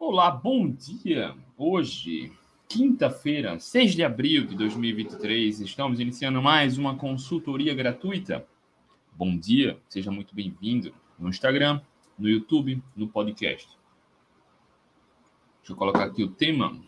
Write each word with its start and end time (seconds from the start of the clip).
Olá, 0.00 0.30
bom 0.30 0.70
dia! 0.70 1.34
Hoje, 1.56 2.32
quinta-feira, 2.68 3.58
6 3.58 3.96
de 3.96 4.04
abril 4.04 4.46
de 4.46 4.54
2023, 4.54 5.60
estamos 5.60 5.98
iniciando 5.98 6.40
mais 6.40 6.78
uma 6.78 6.96
consultoria 6.96 7.74
gratuita. 7.74 8.46
Bom 9.12 9.36
dia, 9.36 9.76
seja 9.88 10.12
muito 10.12 10.36
bem-vindo 10.36 10.94
no 11.18 11.28
Instagram, 11.28 11.80
no 12.16 12.28
YouTube, 12.28 12.80
no 12.94 13.08
podcast. 13.08 13.68
Deixa 15.58 15.72
eu 15.72 15.76
colocar 15.76 16.04
aqui 16.04 16.22
o 16.22 16.30
tema. 16.30 16.80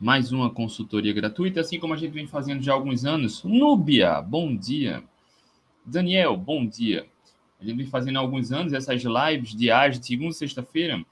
Mais 0.00 0.32
uma 0.32 0.48
consultoria 0.48 1.12
gratuita, 1.12 1.60
assim 1.60 1.78
como 1.78 1.92
a 1.92 1.98
gente 1.98 2.12
vem 2.12 2.26
fazendo 2.26 2.62
já 2.62 2.72
há 2.72 2.76
alguns 2.76 3.04
anos. 3.04 3.44
Núbia, 3.44 4.22
bom 4.22 4.56
dia. 4.56 5.04
Daniel, 5.84 6.34
bom 6.34 6.66
dia. 6.66 7.06
Gente 7.60 7.76
vem 7.76 7.86
fazendo 7.86 8.16
há 8.16 8.20
alguns 8.20 8.52
anos 8.52 8.72
essas 8.72 9.02
lives 9.02 9.54
diárias 9.54 10.00
de 10.00 10.06
segunda 10.06 10.30
e 10.30 10.34
sexta-feira 10.34 11.04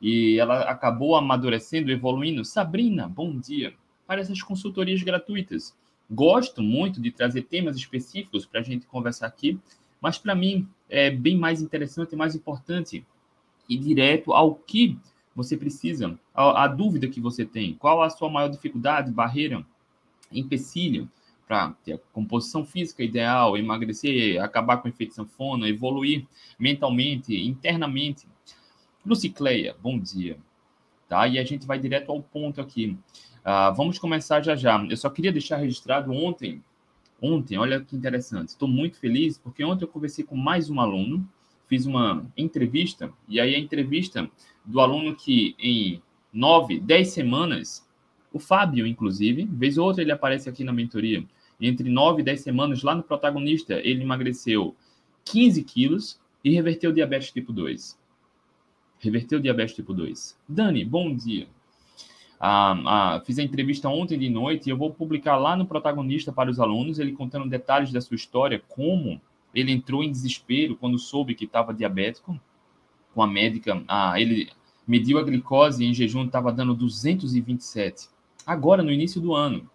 e 0.00 0.38
ela 0.38 0.60
acabou 0.62 1.16
amadurecendo, 1.16 1.90
evoluindo. 1.90 2.44
Sabrina, 2.44 3.08
bom 3.08 3.38
dia. 3.38 3.74
Para 4.06 4.20
essas 4.20 4.40
consultorias 4.42 5.02
gratuitas. 5.02 5.74
Gosto 6.08 6.62
muito 6.62 7.00
de 7.00 7.10
trazer 7.10 7.42
temas 7.42 7.76
específicos 7.76 8.46
para 8.46 8.60
a 8.60 8.62
gente 8.62 8.86
conversar 8.86 9.26
aqui, 9.26 9.58
mas 10.00 10.16
para 10.16 10.34
mim 10.34 10.68
é 10.88 11.10
bem 11.10 11.36
mais 11.36 11.60
interessante 11.60 12.12
e 12.12 12.16
mais 12.16 12.36
importante 12.36 13.04
ir 13.68 13.78
direto 13.78 14.32
ao 14.32 14.54
que 14.54 14.96
você 15.34 15.56
precisa, 15.56 16.18
a, 16.32 16.64
a 16.64 16.68
dúvida 16.68 17.08
que 17.08 17.20
você 17.20 17.44
tem, 17.44 17.74
qual 17.74 18.00
a 18.02 18.08
sua 18.08 18.30
maior 18.30 18.48
dificuldade, 18.48 19.10
barreira, 19.10 19.66
empecilho 20.30 21.10
para 21.46 21.70
ter 21.84 21.94
a 21.94 21.98
composição 22.12 22.64
física 22.64 23.02
ideal, 23.02 23.56
emagrecer, 23.56 24.42
acabar 24.42 24.78
com 24.78 24.88
a 24.88 24.90
efeito 24.90 25.14
sanfona, 25.14 25.68
evoluir 25.68 26.26
mentalmente, 26.58 27.36
internamente. 27.36 28.26
Lucicleia, 29.04 29.76
bom 29.80 29.98
dia. 29.98 30.36
Tá? 31.08 31.28
E 31.28 31.38
a 31.38 31.44
gente 31.44 31.66
vai 31.66 31.78
direto 31.78 32.10
ao 32.10 32.20
ponto 32.20 32.60
aqui. 32.60 32.98
Uh, 33.40 33.72
vamos 33.76 33.98
começar 33.98 34.42
já 34.42 34.56
já. 34.56 34.84
Eu 34.90 34.96
só 34.96 35.08
queria 35.08 35.30
deixar 35.30 35.58
registrado 35.58 36.12
ontem, 36.12 36.64
ontem, 37.22 37.56
olha 37.56 37.80
que 37.80 37.94
interessante. 37.94 38.48
Estou 38.48 38.66
muito 38.66 38.98
feliz 38.98 39.38
porque 39.38 39.64
ontem 39.64 39.84
eu 39.84 39.88
conversei 39.88 40.24
com 40.24 40.36
mais 40.36 40.68
um 40.68 40.80
aluno, 40.80 41.28
fiz 41.68 41.86
uma 41.86 42.26
entrevista, 42.36 43.12
e 43.28 43.38
aí 43.38 43.54
a 43.54 43.58
entrevista 43.58 44.28
do 44.64 44.80
aluno 44.80 45.14
que 45.14 45.54
em 45.60 46.02
nove, 46.32 46.80
dez 46.80 47.10
semanas, 47.10 47.85
o 48.36 48.38
Fábio, 48.38 48.86
inclusive, 48.86 49.44
vez 49.44 49.78
ou 49.78 49.86
outra 49.86 50.02
ele 50.02 50.12
aparece 50.12 50.48
aqui 50.48 50.62
na 50.62 50.72
mentoria, 50.72 51.24
entre 51.60 51.88
9 51.88 52.20
e 52.20 52.24
10 52.24 52.40
semanas, 52.40 52.82
lá 52.82 52.94
no 52.94 53.02
protagonista, 53.02 53.80
ele 53.82 54.02
emagreceu 54.02 54.74
15 55.24 55.62
quilos 55.64 56.20
e 56.44 56.50
reverteu 56.50 56.92
diabetes 56.92 57.32
tipo 57.32 57.52
2. 57.52 57.98
Reverteu 58.98 59.40
diabetes 59.40 59.74
tipo 59.74 59.92
2. 59.92 60.38
Dani, 60.48 60.84
bom 60.84 61.14
dia. 61.14 61.48
Ah, 62.38 63.14
ah, 63.16 63.20
fiz 63.24 63.38
a 63.38 63.42
entrevista 63.42 63.88
ontem 63.88 64.18
de 64.18 64.28
noite 64.28 64.66
e 64.66 64.70
eu 64.70 64.76
vou 64.76 64.92
publicar 64.92 65.36
lá 65.36 65.56
no 65.56 65.66
protagonista 65.66 66.30
para 66.30 66.50
os 66.50 66.60
alunos, 66.60 66.98
ele 66.98 67.12
contando 67.12 67.48
detalhes 67.48 67.90
da 67.90 68.00
sua 68.00 68.14
história, 68.14 68.62
como 68.68 69.20
ele 69.54 69.72
entrou 69.72 70.04
em 70.04 70.10
desespero 70.10 70.76
quando 70.76 70.98
soube 70.98 71.34
que 71.34 71.46
estava 71.46 71.72
diabético, 71.72 72.38
com 73.14 73.22
a 73.22 73.26
médica. 73.26 73.82
Ah, 73.88 74.20
ele 74.20 74.50
mediu 74.86 75.18
a 75.18 75.22
glicose 75.22 75.84
em 75.84 75.94
jejum, 75.94 76.26
estava 76.26 76.52
dando 76.52 76.74
227. 76.74 78.08
Agora, 78.46 78.80
no 78.80 78.92
início 78.92 79.20
do 79.20 79.34
ano, 79.34 79.68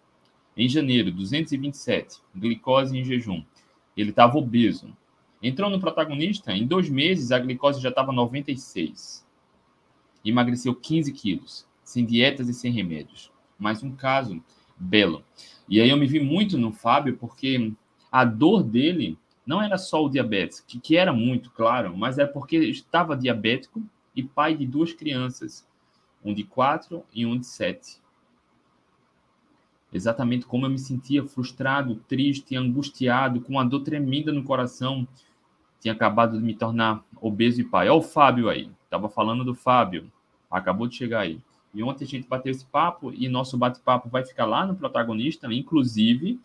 em 0.56 0.66
janeiro, 0.66 1.12
227, 1.12 2.22
glicose 2.34 2.96
em 2.96 3.04
jejum. 3.04 3.44
Ele 3.94 4.08
estava 4.08 4.38
obeso. 4.38 4.96
Entrou 5.42 5.68
no 5.68 5.78
protagonista, 5.78 6.54
em 6.54 6.66
dois 6.66 6.88
meses 6.88 7.32
a 7.32 7.38
glicose 7.38 7.82
já 7.82 7.90
estava 7.90 8.12
96. 8.12 9.26
Emagreceu 10.24 10.74
15 10.74 11.12
quilos, 11.12 11.66
sem 11.84 12.06
dietas 12.06 12.48
e 12.48 12.54
sem 12.54 12.72
remédios. 12.72 13.30
Mais 13.58 13.82
um 13.82 13.94
caso 13.94 14.42
belo. 14.74 15.22
E 15.68 15.78
aí 15.78 15.90
eu 15.90 15.96
me 15.98 16.06
vi 16.06 16.18
muito 16.18 16.56
no 16.56 16.72
Fábio, 16.72 17.18
porque 17.18 17.74
a 18.10 18.24
dor 18.24 18.62
dele 18.62 19.18
não 19.44 19.60
era 19.60 19.76
só 19.76 20.02
o 20.02 20.08
diabetes, 20.08 20.60
que, 20.60 20.80
que 20.80 20.96
era 20.96 21.12
muito 21.12 21.50
claro, 21.50 21.94
mas 21.94 22.18
é 22.18 22.24
porque 22.24 22.56
estava 22.56 23.14
diabético 23.18 23.82
e 24.16 24.22
pai 24.22 24.56
de 24.56 24.66
duas 24.66 24.94
crianças, 24.94 25.68
um 26.24 26.32
de 26.32 26.44
quatro 26.44 27.04
e 27.12 27.26
um 27.26 27.38
de 27.38 27.46
sete 27.46 28.01
exatamente 29.92 30.46
como 30.46 30.66
eu 30.66 30.70
me 30.70 30.78
sentia 30.78 31.24
frustrado, 31.24 31.96
triste, 32.08 32.56
angustiado, 32.56 33.40
com 33.40 33.52
uma 33.52 33.64
dor 33.64 33.80
tremenda 33.80 34.32
no 34.32 34.42
coração. 34.42 35.06
Tinha 35.80 35.92
acabado 35.92 36.38
de 36.38 36.44
me 36.44 36.54
tornar 36.54 37.04
obeso 37.20 37.60
e 37.60 37.64
pai. 37.64 37.88
Olha 37.88 37.98
o 37.98 38.02
Fábio 38.02 38.48
aí. 38.48 38.70
Estava 38.84 39.08
falando 39.08 39.44
do 39.44 39.54
Fábio. 39.54 40.10
Acabou 40.50 40.86
de 40.86 40.96
chegar 40.96 41.20
aí. 41.20 41.40
E 41.74 41.82
ontem 41.82 42.04
a 42.04 42.08
gente 42.08 42.28
bateu 42.28 42.50
esse 42.50 42.64
papo 42.64 43.12
e 43.14 43.28
nosso 43.28 43.56
bate-papo 43.56 44.08
vai 44.08 44.24
ficar 44.24 44.44
lá 44.44 44.66
no 44.66 44.74
protagonista, 44.74 45.52
inclusive, 45.52 46.38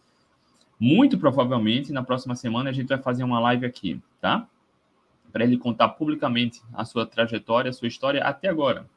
muito 0.80 1.18
provavelmente 1.18 1.92
na 1.92 2.04
próxima 2.04 2.36
semana 2.36 2.70
a 2.70 2.74
gente 2.74 2.88
vai 2.88 2.98
fazer 2.98 3.24
uma 3.24 3.40
live 3.40 3.66
aqui, 3.66 4.00
tá? 4.22 4.48
Para 5.32 5.44
ele 5.44 5.58
contar 5.58 5.90
publicamente 5.90 6.62
a 6.74 6.86
sua 6.86 7.06
trajetória, 7.06 7.70
a 7.70 7.74
sua 7.74 7.88
história 7.88 8.24
até 8.24 8.48
agora. 8.48 8.90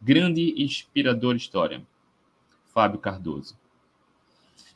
Grande 0.00 0.40
e 0.40 0.64
inspiradora 0.64 1.36
história. 1.36 1.80
Fábio 2.74 2.98
Cardoso. 2.98 3.56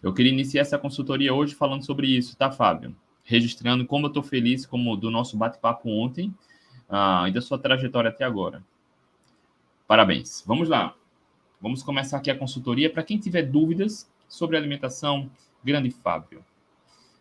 Eu 0.02 0.14
queria 0.14 0.32
iniciar 0.32 0.62
essa 0.62 0.78
consultoria 0.78 1.34
hoje 1.34 1.54
falando 1.54 1.84
sobre 1.84 2.06
isso, 2.06 2.36
tá, 2.36 2.50
Fábio? 2.50 2.96
Registrando 3.22 3.84
como 3.84 4.06
eu 4.06 4.08
estou 4.08 4.22
feliz 4.22 4.64
como 4.64 4.96
do 4.96 5.10
nosso 5.10 5.36
bate-papo 5.36 5.90
ontem 5.90 6.34
uh, 6.88 7.26
e 7.28 7.32
da 7.32 7.40
sua 7.40 7.58
trajetória 7.58 8.08
até 8.08 8.24
agora. 8.24 8.64
Parabéns. 9.86 10.42
Vamos 10.46 10.68
lá. 10.68 10.94
Vamos 11.60 11.82
começar 11.82 12.16
aqui 12.16 12.30
a 12.30 12.38
consultoria. 12.38 12.88
Para 12.88 13.02
quem 13.02 13.18
tiver 13.18 13.42
dúvidas 13.42 14.10
sobre 14.26 14.56
alimentação, 14.56 15.30
grande 15.62 15.90
Fábio. 15.90 16.42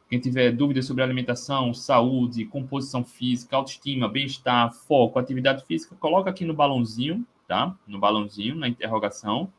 Quem 0.09 0.19
tiver 0.19 0.51
dúvidas 0.51 0.85
sobre 0.85 1.03
alimentação, 1.03 1.73
saúde, 1.73 2.45
composição 2.45 3.03
física, 3.03 3.55
autoestima, 3.55 4.07
bem-estar, 4.07 4.73
foco, 4.73 5.19
atividade 5.19 5.65
física, 5.65 5.95
coloca 5.97 6.29
aqui 6.29 6.45
no 6.45 6.53
balãozinho, 6.53 7.25
tá? 7.47 7.75
No 7.85 7.99
balãozinho, 7.99 8.55
na 8.55 8.67
interrogação. 8.67 9.51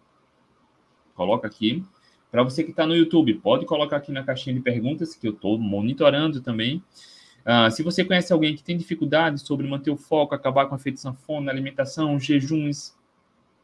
Coloca 1.15 1.47
aqui. 1.47 1.85
Para 2.31 2.43
você 2.43 2.63
que 2.63 2.71
está 2.71 2.87
no 2.87 2.95
YouTube, 2.95 3.35
pode 3.35 3.67
colocar 3.67 3.97
aqui 3.97 4.13
na 4.13 4.23
caixinha 4.23 4.55
de 4.55 4.61
perguntas, 4.61 5.15
que 5.15 5.27
eu 5.27 5.33
estou 5.33 5.59
monitorando 5.59 6.41
também. 6.41 6.83
Uh, 7.41 7.71
se 7.71 7.83
você 7.83 8.05
conhece 8.05 8.33
alguém 8.33 8.55
que 8.55 8.63
tem 8.63 8.77
dificuldade 8.77 9.41
sobre 9.41 9.67
manter 9.67 9.91
o 9.91 9.97
foco, 9.97 10.35
acabar 10.35 10.67
com 10.67 10.75
a 10.75 10.79
efeito 10.79 11.01
sanfona, 11.01 11.51
alimentação, 11.51 12.21
jejuns, 12.21 12.95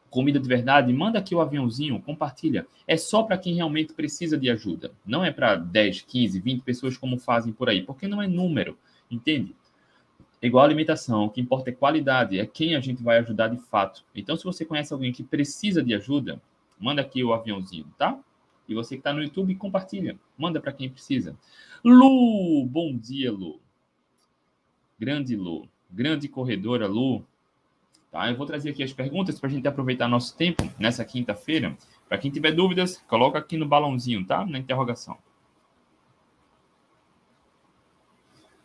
comida 0.09 0.39
de 0.39 0.47
verdade, 0.47 0.91
manda 0.91 1.19
aqui 1.19 1.35
o 1.35 1.41
aviãozinho, 1.41 2.01
compartilha. 2.01 2.67
É 2.87 2.97
só 2.97 3.23
para 3.23 3.37
quem 3.37 3.53
realmente 3.53 3.93
precisa 3.93 4.37
de 4.37 4.49
ajuda. 4.49 4.91
Não 5.05 5.23
é 5.23 5.31
para 5.31 5.55
10, 5.55 6.01
15, 6.01 6.39
20 6.39 6.61
pessoas 6.63 6.97
como 6.97 7.19
fazem 7.19 7.53
por 7.53 7.69
aí, 7.69 7.83
porque 7.83 8.07
não 8.07 8.21
é 8.21 8.27
número, 8.27 8.77
entende? 9.09 9.55
Igual 10.41 10.65
alimentação, 10.65 11.25
o 11.25 11.29
que 11.29 11.41
importa 11.41 11.69
é 11.69 11.73
qualidade, 11.73 12.39
é 12.39 12.45
quem 12.45 12.75
a 12.75 12.79
gente 12.79 13.01
vai 13.01 13.17
ajudar 13.19 13.47
de 13.47 13.57
fato. 13.57 14.03
Então, 14.15 14.35
se 14.35 14.43
você 14.43 14.63
conhece 14.65 14.93
alguém 14.93 15.11
que 15.11 15.23
precisa 15.23 15.81
de 15.81 15.93
ajuda, 15.93 16.41
manda 16.79 17.01
aqui 17.01 17.23
o 17.23 17.33
aviãozinho, 17.33 17.85
tá? 17.97 18.19
E 18.67 18.73
você 18.73 18.95
que 18.95 18.99
está 18.99 19.13
no 19.13 19.23
YouTube, 19.23 19.55
compartilha. 19.55 20.17
Manda 20.37 20.59
para 20.59 20.73
quem 20.73 20.89
precisa. 20.89 21.37
Lu, 21.83 22.65
bom 22.65 22.95
dia, 22.95 23.31
Lu. 23.31 23.61
Grande 24.99 25.35
Lu. 25.35 25.69
Grande 25.89 26.27
corredora, 26.27 26.87
Lu. 26.87 27.25
Tá, 28.11 28.29
eu 28.29 28.35
vou 28.35 28.45
trazer 28.45 28.71
aqui 28.71 28.83
as 28.83 28.91
perguntas 28.91 29.39
para 29.39 29.49
a 29.49 29.51
gente 29.51 29.67
aproveitar 29.67 30.07
nosso 30.07 30.35
tempo 30.35 30.63
nessa 30.77 31.05
quinta-feira. 31.05 31.77
Para 32.09 32.17
quem 32.17 32.31
tiver 32.31 32.51
dúvidas, 32.51 32.97
coloca 33.07 33.37
aqui 33.37 33.57
no 33.57 33.67
balãozinho, 33.67 34.25
tá? 34.25 34.45
Na 34.45 34.57
interrogação. 34.57 35.17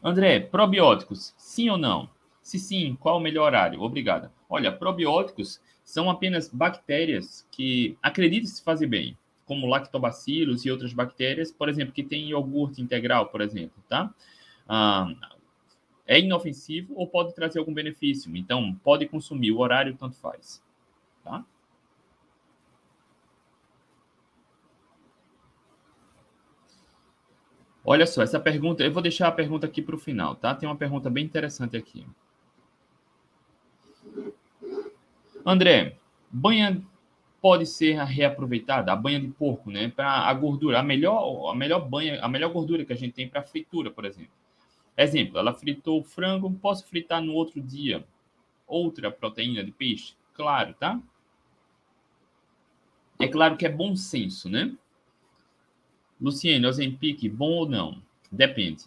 André, 0.02 0.40
probióticos, 0.40 1.32
sim 1.36 1.68
ou 1.68 1.78
não? 1.78 2.10
Se 2.42 2.58
sim, 2.58 2.96
qual 2.98 3.18
o 3.18 3.20
melhor 3.20 3.46
horário? 3.46 3.80
Obrigada. 3.80 4.32
Olha, 4.48 4.72
probióticos 4.72 5.60
são 5.84 6.10
apenas 6.10 6.48
bactérias 6.48 7.46
que 7.52 7.96
acreditam 8.02 8.48
se 8.48 8.62
fazer 8.62 8.86
bem 8.86 9.16
como 9.52 9.66
lactobacilos 9.66 10.64
e 10.64 10.70
outras 10.70 10.94
bactérias, 10.94 11.52
por 11.52 11.68
exemplo, 11.68 11.92
que 11.92 12.02
tem 12.02 12.30
iogurte 12.30 12.80
integral, 12.80 13.26
por 13.26 13.42
exemplo, 13.42 13.82
tá? 13.86 14.12
Ah, 14.66 15.12
é 16.06 16.18
inofensivo 16.18 16.94
ou 16.96 17.06
pode 17.06 17.34
trazer 17.34 17.58
algum 17.58 17.74
benefício. 17.74 18.34
Então, 18.34 18.74
pode 18.82 19.06
consumir, 19.06 19.52
o 19.52 19.58
horário 19.58 19.94
tanto 19.94 20.16
faz, 20.16 20.62
tá? 21.22 21.44
Olha 27.84 28.06
só, 28.06 28.22
essa 28.22 28.40
pergunta, 28.40 28.82
eu 28.82 28.92
vou 28.92 29.02
deixar 29.02 29.28
a 29.28 29.32
pergunta 29.32 29.66
aqui 29.66 29.82
para 29.82 29.94
o 29.96 29.98
final, 29.98 30.34
tá? 30.34 30.54
Tem 30.54 30.66
uma 30.66 30.76
pergunta 30.76 31.10
bem 31.10 31.26
interessante 31.26 31.76
aqui. 31.76 32.06
André, 35.44 35.98
banha 36.30 36.82
pode 37.42 37.66
ser 37.66 37.98
reaproveitada, 38.04 38.92
a 38.92 38.96
banha 38.96 39.18
de 39.18 39.26
porco, 39.26 39.68
né, 39.68 39.88
para 39.88 40.08
a 40.08 40.32
gordura, 40.32 40.78
a 40.78 40.82
melhor, 40.82 41.50
a 41.50 41.54
melhor 41.54 41.80
banha, 41.80 42.22
a 42.22 42.28
melhor 42.28 42.52
gordura 42.52 42.84
que 42.84 42.92
a 42.92 42.96
gente 42.96 43.14
tem 43.14 43.28
para 43.28 43.42
fritura, 43.42 43.90
por 43.90 44.04
exemplo. 44.04 44.30
Exemplo, 44.96 45.38
ela 45.38 45.52
fritou 45.52 46.00
o 46.00 46.04
frango, 46.04 46.52
posso 46.52 46.86
fritar 46.86 47.20
no 47.20 47.34
outro 47.34 47.60
dia 47.60 48.04
outra 48.64 49.10
proteína 49.10 49.64
de 49.64 49.72
peixe? 49.72 50.14
Claro, 50.34 50.72
tá? 50.74 51.00
É 53.18 53.26
claro 53.26 53.56
que 53.56 53.66
é 53.66 53.68
bom 53.68 53.96
senso, 53.96 54.48
né? 54.48 54.72
Luciene, 56.20 56.64
Ozempic, 56.64 57.28
bom 57.28 57.50
ou 57.50 57.68
não? 57.68 58.00
Depende. 58.30 58.84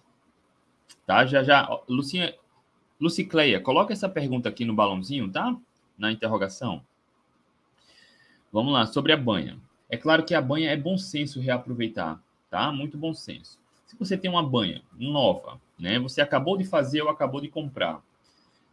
Tá? 1.06 1.26
Já, 1.26 1.44
já. 1.44 1.68
Luciene, 1.90 2.34
Lucicleia, 3.00 3.60
coloca 3.60 3.92
essa 3.92 4.08
pergunta 4.08 4.48
aqui 4.48 4.64
no 4.64 4.74
balãozinho, 4.74 5.30
tá? 5.30 5.56
Na 5.98 6.12
interrogação. 6.12 6.82
Vamos 8.56 8.72
lá, 8.72 8.86
sobre 8.86 9.12
a 9.12 9.18
banha. 9.18 9.60
É 9.90 9.98
claro 9.98 10.24
que 10.24 10.34
a 10.34 10.42
banha 10.42 10.72
é 10.72 10.78
bom 10.78 10.98
senso 10.98 11.42
reaproveitar, 11.42 12.24
tá? 12.50 12.72
Muito 12.72 12.98
bom 12.98 13.14
senso. 13.14 13.60
Se 13.86 13.98
você 13.98 14.18
tem 14.18 14.32
uma 14.32 14.50
banha 14.50 14.82
nova, 14.98 15.60
né? 15.78 16.00
Você 16.00 16.22
acabou 16.22 16.56
de 16.56 16.64
fazer 16.64 17.02
ou 17.02 17.10
acabou 17.10 17.42
de 17.42 17.50
comprar. 17.50 18.02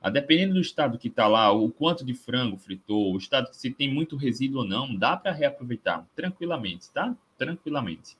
A 0.00 0.08
dependendo 0.08 0.55
do 0.55 0.61
estado 0.61 0.99
que 0.99 1.08
está 1.08 1.26
lá, 1.26 1.50
o 1.50 1.69
quanto 1.69 2.05
de 2.05 2.14
frango 2.14 2.56
fritou, 2.56 3.12
o 3.12 3.19
estado 3.19 3.50
que 3.50 3.56
se 3.56 3.73
tem 3.73 3.93
muito 3.93 4.14
resíduo 4.14 4.61
ou 4.61 4.69
não, 4.69 4.94
dá 4.94 5.17
para 5.17 5.32
reaproveitar 5.32 6.06
tranquilamente, 6.14 6.88
tá? 6.93 7.12
Tranquilamente. 7.37 8.17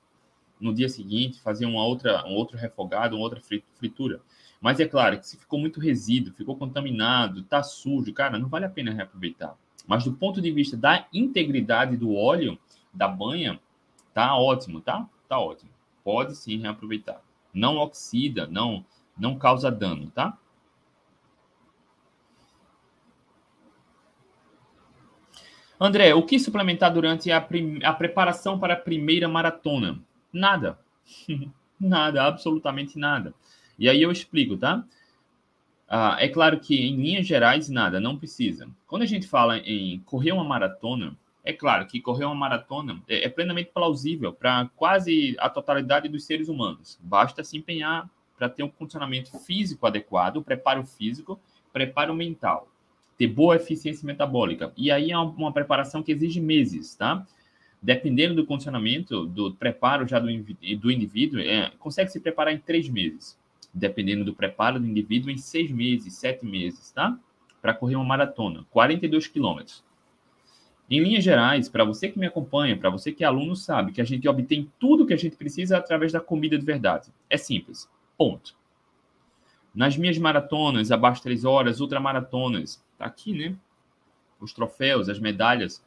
No 0.59 0.73
dia 0.73 0.89
seguinte, 0.89 1.39
fazer 1.39 1.65
uma 1.65 1.85
outra, 1.85 2.27
um 2.27 2.33
outro 2.33 2.57
refogado, 2.57 3.15
uma 3.15 3.23
outra 3.23 3.39
fritura. 3.75 4.19
Mas 4.59 4.81
é 4.81 4.85
claro 4.85 5.17
que 5.17 5.25
se 5.25 5.37
ficou 5.37 5.57
muito 5.57 5.79
resíduo, 5.79 6.33
ficou 6.33 6.57
contaminado, 6.57 7.39
está 7.39 7.63
sujo, 7.63 8.11
cara, 8.11 8.37
não 8.37 8.49
vale 8.49 8.65
a 8.65 8.69
pena 8.69 8.91
reaproveitar. 8.91 9.57
Mas 9.85 10.03
do 10.03 10.13
ponto 10.13 10.41
de 10.41 10.51
vista 10.51 10.77
da 10.77 11.05
integridade 11.13 11.97
do 11.97 12.13
óleo, 12.13 12.57
da 12.93 13.07
banha, 13.07 13.59
tá 14.13 14.35
ótimo, 14.35 14.79
tá? 14.79 15.07
Tá 15.27 15.39
ótimo. 15.39 15.71
Pode 16.03 16.35
sim 16.35 16.59
reaproveitar. 16.59 17.21
Não 17.53 17.77
oxida, 17.77 18.47
não, 18.47 18.85
não 19.17 19.37
causa 19.37 19.69
dano, 19.71 20.09
tá? 20.11 20.37
André, 25.79 26.13
o 26.13 26.23
que 26.23 26.39
suplementar 26.39 26.93
durante 26.93 27.29
a, 27.31 27.45
a 27.83 27.93
preparação 27.93 28.57
para 28.57 28.73
a 28.73 28.77
primeira 28.77 29.27
maratona? 29.27 29.99
Nada. 30.31 30.79
nada, 31.79 32.23
absolutamente 32.23 32.97
nada. 32.97 33.33
E 33.77 33.89
aí 33.89 34.01
eu 34.01 34.11
explico, 34.11 34.55
tá? 34.55 34.85
Ah, 35.87 36.17
é 36.19 36.27
claro 36.27 36.59
que 36.59 36.75
em 36.75 36.95
linhas 36.95 37.27
gerais, 37.27 37.69
nada, 37.69 37.99
não 37.99 38.17
precisa. 38.17 38.67
Quando 38.87 39.03
a 39.03 39.07
gente 39.07 39.27
fala 39.27 39.57
em 39.59 39.99
correr 40.05 40.31
uma 40.31 40.43
maratona, 40.43 41.15
é 41.43 41.51
claro 41.51 41.85
que 41.85 41.99
correr 41.99 42.25
uma 42.25 42.35
maratona 42.35 43.01
é, 43.07 43.25
é 43.25 43.29
plenamente 43.29 43.71
plausível 43.73 44.31
para 44.31 44.69
quase 44.75 45.35
a 45.39 45.49
totalidade 45.49 46.07
dos 46.07 46.23
seres 46.23 46.47
humanos. 46.47 46.97
Basta 47.01 47.43
se 47.43 47.57
empenhar 47.57 48.09
para 48.37 48.49
ter 48.49 48.63
um 48.63 48.69
condicionamento 48.69 49.37
físico 49.39 49.85
adequado, 49.85 50.41
preparo 50.41 50.85
físico, 50.85 51.39
preparo 51.71 52.13
mental, 52.15 52.67
ter 53.17 53.27
boa 53.27 53.55
eficiência 53.57 54.05
metabólica. 54.05 54.71
E 54.77 54.89
aí 54.89 55.11
é 55.11 55.17
uma, 55.17 55.51
preparação 55.51 56.01
que 56.01 56.11
exige 56.11 56.39
meses, 56.39 56.95
tá? 56.95 57.25
Dependendo 57.81 58.33
do 58.33 58.45
condicionamento, 58.45 59.25
do 59.25 59.53
preparo 59.53 60.07
já 60.07 60.17
do, 60.17 60.27
do 60.27 60.91
indivíduo, 60.91 61.41
é, 61.41 61.71
consegue 61.77 62.09
se 62.09 62.19
preparar 62.19 62.53
em 62.53 62.57
três 62.57 62.87
meses 62.87 63.37
dependendo 63.73 64.23
do 64.23 64.33
preparo 64.33 64.79
do 64.79 64.85
indivíduo, 64.85 65.31
em 65.31 65.37
seis 65.37 65.71
meses, 65.71 66.13
sete 66.15 66.45
meses, 66.45 66.91
tá? 66.91 67.17
Para 67.61 67.73
correr 67.73 67.95
uma 67.95 68.05
maratona, 68.05 68.65
42 68.69 69.27
quilômetros. 69.27 69.83
Em 70.89 71.01
linhas 71.01 71.23
gerais, 71.23 71.69
para 71.69 71.83
você 71.83 72.09
que 72.09 72.19
me 72.19 72.27
acompanha, 72.27 72.77
para 72.77 72.89
você 72.89 73.11
que 73.11 73.23
é 73.23 73.27
aluno, 73.27 73.55
sabe 73.55 73.91
que 73.91 74.01
a 74.01 74.03
gente 74.03 74.27
obtém 74.27 74.71
tudo 74.79 75.05
que 75.05 75.13
a 75.13 75.17
gente 75.17 75.35
precisa 75.35 75.77
através 75.77 76.11
da 76.11 76.19
comida 76.19 76.57
de 76.57 76.65
verdade. 76.65 77.11
É 77.29 77.37
simples. 77.37 77.89
Ponto. 78.17 78.55
Nas 79.73 79.97
minhas 79.97 80.17
maratonas, 80.17 80.91
abaixo 80.91 81.19
de 81.19 81.23
três 81.23 81.45
horas, 81.45 81.79
ultramaratonas, 81.79 82.83
tá 82.97 83.05
aqui, 83.05 83.33
né? 83.33 83.55
Os 84.39 84.53
troféus, 84.53 85.09
as 85.09 85.19
medalhas, 85.19 85.83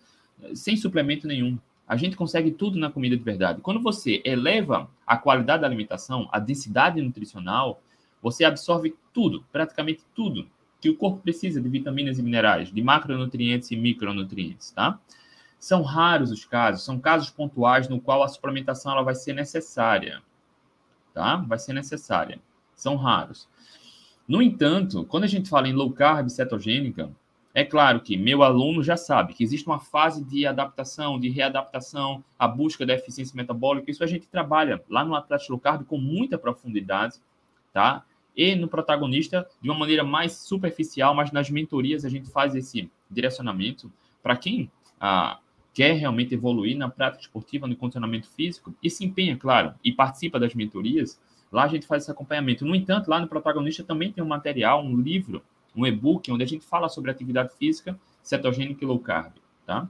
sem 0.55 0.77
suplemento 0.77 1.27
nenhum. 1.27 1.59
A 1.88 1.97
gente 1.97 2.17
consegue 2.17 2.50
tudo 2.50 2.79
na 2.79 2.91
comida 2.91 3.17
de 3.17 3.23
verdade. 3.23 3.61
Quando 3.61 3.81
você 3.81 4.21
eleva 4.25 4.91
a 5.06 5.17
qualidade 5.17 5.61
da 5.61 5.67
alimentação, 5.67 6.29
a 6.33 6.38
densidade 6.38 7.00
nutricional, 7.00 7.81
você 8.21 8.44
absorve 8.44 8.97
tudo, 9.12 9.44
praticamente 9.53 10.03
tudo 10.15 10.49
que 10.81 10.91
o 10.91 10.97
corpo 10.97 11.19
precisa 11.19 11.61
de 11.61 11.69
vitaminas 11.69 12.19
e 12.19 12.23
minerais, 12.23 12.73
de 12.73 12.83
macronutrientes 12.83 13.71
e 13.71 13.77
micronutrientes, 13.77 14.71
tá? 14.73 14.99
São 15.59 15.83
raros 15.83 16.31
os 16.31 16.44
casos, 16.44 16.85
são 16.85 16.99
casos 16.99 17.31
pontuais 17.31 17.89
no 17.89 18.00
qual 18.00 18.23
a 18.23 18.29
suplementação 18.29 18.93
ela 18.93 19.03
vai 19.03 19.15
ser 19.15 19.32
necessária, 19.32 20.23
tá? 21.15 21.37
Vai 21.37 21.59
ser 21.59 21.73
necessária. 21.73 22.41
São 22.75 22.97
raros. 22.97 23.49
No 24.29 24.43
entanto, 24.43 25.05
quando 25.05 25.25
a 25.25 25.29
gente 25.29 25.49
fala 25.49 25.69
em 25.69 25.73
low 25.73 25.91
carb 25.93 26.29
cetogênica, 26.29 27.11
é 27.56 27.64
claro 27.64 28.00
que 28.00 28.19
meu 28.19 28.43
aluno 28.43 28.82
já 28.82 28.99
sabe 28.99 29.32
que 29.32 29.43
existe 29.43 29.67
uma 29.67 29.81
fase 29.81 30.23
de 30.23 30.47
adaptação, 30.47 31.19
de 31.19 31.31
readaptação, 31.31 32.23
a 32.38 32.47
busca 32.47 32.85
da 32.85 32.93
eficiência 32.93 33.35
metabólica. 33.35 33.91
Isso 33.91 34.05
a 34.05 34.06
gente 34.06 34.29
trabalha 34.29 34.85
lá 34.91 35.03
no 35.03 35.14
Atlético 35.14 35.53
Low 35.53 35.61
Carb 35.61 35.87
com 35.87 35.97
muita 35.97 36.37
profundidade, 36.37 37.14
tá? 37.73 38.05
E 38.37 38.55
no 38.55 38.69
protagonista 38.69 39.49
de 39.58 39.70
uma 39.70 39.79
maneira 39.79 40.05
mais 40.05 40.32
superficial, 40.35 41.14
mas 41.14 41.32
nas 41.32 41.49
mentorias 41.49 42.05
a 42.05 42.11
gente 42.11 42.29
faz 42.29 42.55
esse 42.55 42.91
direcionamento 43.11 43.91
para 44.23 44.37
quem 44.37 44.70
ah, 45.00 45.38
quer 45.73 45.94
realmente 45.94 46.35
evoluir 46.35 46.76
na 46.76 46.91
prática 46.91 47.23
esportiva, 47.23 47.67
no 47.67 47.75
condicionamento 47.75 48.29
físico 48.29 48.75
e 48.82 48.91
se 48.91 49.03
empenha, 49.03 49.35
claro, 49.35 49.73
e 49.82 49.91
participa 49.91 50.38
das 50.38 50.55
mentorias. 50.55 51.19
Lá 51.50 51.64
a 51.64 51.69
gente 51.69 51.87
faz 51.87 52.03
esse 52.03 52.12
acompanhamento. 52.12 52.67
No 52.67 52.75
entanto, 52.75 53.08
lá 53.08 53.19
no 53.19 53.26
protagonista 53.26 53.82
também 53.82 54.12
tem 54.12 54.23
um 54.23 54.29
material, 54.29 54.85
um 54.85 54.94
livro 54.94 55.43
um 55.76 55.87
e-book 55.87 56.31
onde 56.32 56.43
a 56.43 56.46
gente 56.46 56.64
fala 56.64 56.88
sobre 56.88 57.11
atividade 57.11 57.55
física, 57.56 57.99
cetogênica 58.23 58.82
e 58.82 58.87
low 58.87 58.99
carb, 58.99 59.32
tá? 59.64 59.88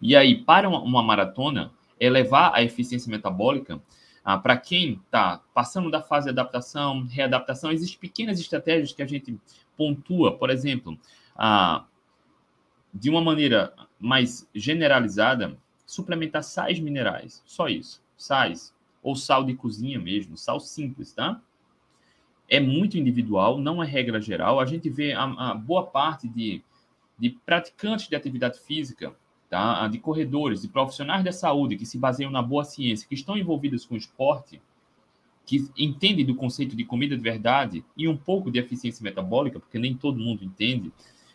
E 0.00 0.14
aí, 0.16 0.42
para 0.42 0.68
uma, 0.68 1.02
maratona, 1.02 1.72
elevar 1.98 2.52
a 2.54 2.62
eficiência 2.62 3.10
metabólica, 3.10 3.80
ah, 4.24 4.36
para 4.36 4.56
quem 4.56 5.00
está 5.04 5.40
passando 5.54 5.90
da 5.90 6.02
fase 6.02 6.24
de 6.24 6.30
adaptação, 6.30 7.04
readaptação, 7.04 7.70
existem 7.70 7.98
pequenas 7.98 8.40
estratégias 8.40 8.92
que 8.92 9.02
a 9.02 9.06
gente 9.06 9.38
pontua, 9.76 10.36
por 10.36 10.50
exemplo, 10.50 10.98
ah, 11.36 11.84
de 12.92 13.08
uma 13.10 13.20
maneira 13.20 13.72
mais 13.98 14.48
generalizada, 14.54 15.56
suplementar 15.86 16.42
sais 16.42 16.78
minerais, 16.78 17.42
só 17.46 17.68
isso, 17.68 18.02
sais, 18.16 18.74
ou 19.02 19.14
sal 19.14 19.44
de 19.44 19.54
cozinha 19.54 19.98
mesmo, 19.98 20.36
sal 20.36 20.58
simples, 20.58 21.12
tá? 21.12 21.40
É 22.54 22.60
muito 22.60 22.96
individual, 22.96 23.58
não 23.58 23.82
é 23.82 23.86
regra 23.86 24.20
geral. 24.20 24.60
A 24.60 24.66
gente 24.66 24.88
vê 24.88 25.12
a, 25.12 25.24
a 25.24 25.54
boa 25.54 25.84
parte 25.84 26.28
de, 26.28 26.62
de 27.18 27.30
praticantes 27.30 28.08
de 28.08 28.14
atividade 28.14 28.60
física, 28.60 29.14
tá? 29.50 29.86
de 29.88 29.98
corredores, 29.98 30.62
de 30.62 30.68
profissionais 30.68 31.24
da 31.24 31.32
saúde 31.32 31.76
que 31.76 31.86
se 31.86 31.98
baseiam 31.98 32.30
na 32.30 32.42
boa 32.42 32.64
ciência, 32.64 33.08
que 33.08 33.14
estão 33.14 33.36
envolvidos 33.36 33.84
com 33.84 33.94
o 33.94 33.98
esporte, 33.98 34.60
que 35.44 35.68
entendem 35.76 36.24
do 36.24 36.34
conceito 36.34 36.74
de 36.74 36.84
comida 36.84 37.16
de 37.16 37.22
verdade 37.22 37.84
e 37.96 38.08
um 38.08 38.16
pouco 38.16 38.50
de 38.50 38.58
eficiência 38.58 39.02
metabólica, 39.02 39.60
porque 39.60 39.78
nem 39.78 39.94
todo 39.94 40.18
mundo 40.18 40.44
entende, 40.44 40.92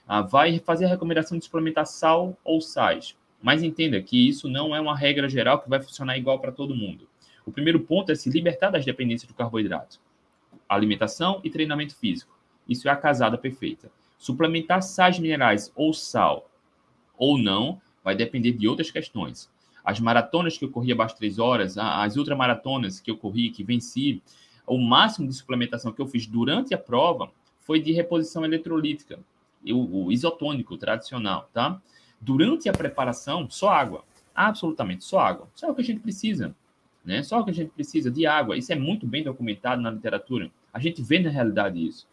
ah, 0.07 0.21
vai 0.21 0.57
fazer 0.59 0.85
a 0.85 0.89
recomendação 0.89 1.37
de 1.37 1.45
suplementar 1.45 1.85
sal 1.85 2.35
ou 2.43 2.59
sais. 2.59 3.15
Mas 3.41 3.61
entenda 3.61 4.01
que 4.01 4.27
isso 4.27 4.49
não 4.49 4.75
é 4.75 4.81
uma 4.81 4.97
regra 4.97 5.29
geral 5.29 5.59
que 5.59 5.69
vai 5.69 5.81
funcionar 5.81 6.17
igual 6.17 6.39
para 6.39 6.51
todo 6.51 6.75
mundo. 6.75 7.07
O 7.45 7.51
primeiro 7.51 7.79
ponto 7.79 8.11
é 8.11 8.15
se 8.15 8.29
libertar 8.29 8.71
das 8.71 8.83
dependências 8.83 9.27
do 9.27 9.35
carboidrato 9.35 9.99
alimentação 10.69 11.41
e 11.43 11.49
treinamento 11.49 11.95
físico. 11.95 12.37
Isso 12.67 12.87
é 12.87 12.91
a 12.91 12.95
casada 12.95 13.37
perfeita. 13.37 13.91
Suplementar 14.17 14.83
sais 14.83 15.17
minerais 15.17 15.71
ou 15.75 15.93
sal 15.93 16.49
ou 17.17 17.37
não 17.37 17.81
vai 18.03 18.15
depender 18.15 18.53
de 18.53 18.67
outras 18.67 18.91
questões. 18.91 19.49
As 19.83 19.99
maratonas 19.99 20.57
que 20.57 20.63
eu 20.63 20.69
corri 20.69 20.91
abaixo 20.91 21.15
de 21.15 21.19
3 21.19 21.39
horas, 21.39 21.77
as 21.77 22.15
ultramaratonas 22.15 22.99
que 22.99 23.09
eu 23.09 23.17
corri, 23.17 23.49
que 23.49 23.63
venci, 23.63 24.21
o 24.67 24.77
máximo 24.77 25.27
de 25.27 25.33
suplementação 25.33 25.91
que 25.91 26.01
eu 26.01 26.07
fiz 26.07 26.27
durante 26.27 26.73
a 26.73 26.77
prova 26.77 27.31
foi 27.61 27.81
de 27.81 27.91
reposição 27.91 28.45
eletrolítica, 28.45 29.19
o, 29.65 30.05
o 30.05 30.11
isotônico 30.11 30.77
tradicional, 30.77 31.49
tá? 31.53 31.81
Durante 32.21 32.69
a 32.69 32.73
preparação, 32.73 33.49
só 33.49 33.69
água. 33.69 34.03
Absolutamente, 34.35 35.03
só 35.03 35.19
água. 35.19 35.49
Só 35.55 35.67
é 35.67 35.71
o 35.71 35.75
que 35.75 35.81
a 35.81 35.85
gente 35.85 36.01
precisa. 36.01 36.55
Né? 37.03 37.23
Só 37.23 37.39
o 37.39 37.45
que 37.45 37.51
a 37.51 37.53
gente 37.53 37.71
precisa 37.71 38.11
de 38.11 38.25
água. 38.25 38.57
Isso 38.57 38.71
é 38.71 38.75
muito 38.75 39.07
bem 39.07 39.23
documentado 39.23 39.81
na 39.81 39.91
literatura. 39.91 40.51
A 40.73 40.79
gente 40.79 41.01
vê 41.01 41.19
na 41.19 41.29
realidade 41.29 41.85
isso. 41.85 42.07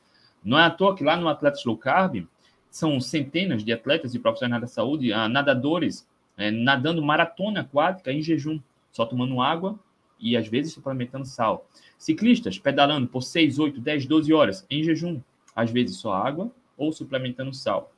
Não 0.45 0.59
é 0.59 0.65
à 0.65 0.71
toa 0.71 0.95
que 0.95 1.05
lá 1.05 1.17
no 1.17 1.29
Atletas 1.29 1.65
Low 1.65 1.77
Carb 1.77 2.27
são 2.71 3.01
centenas 3.01 3.65
de 3.65 3.73
atletas 3.73 4.15
e 4.15 4.19
profissionais 4.19 4.61
da 4.61 4.69
saúde, 4.69 5.13
ah, 5.13 5.29
nadadores, 5.29 6.07
é, 6.37 6.51
nadando 6.51 7.03
maratona 7.03 7.61
aquática 7.61 8.13
em 8.13 8.21
jejum, 8.21 8.61
só 8.93 9.07
tomando 9.07 9.41
água 9.41 9.79
e 10.21 10.37
às 10.37 10.47
vezes 10.47 10.73
suplementando 10.73 11.25
sal. 11.25 11.67
Ciclistas 11.99 12.59
pedalando 12.59 13.07
por 13.07 13.23
6, 13.23 13.59
8, 13.59 13.81
10, 13.81 14.07
12 14.07 14.33
horas 14.33 14.67
em 14.71 14.83
jejum, 14.83 15.21
às 15.55 15.71
vezes 15.71 15.97
só 15.97 16.13
água 16.13 16.51
ou 16.77 16.93
suplementando 16.93 17.53
sal. 17.55 17.93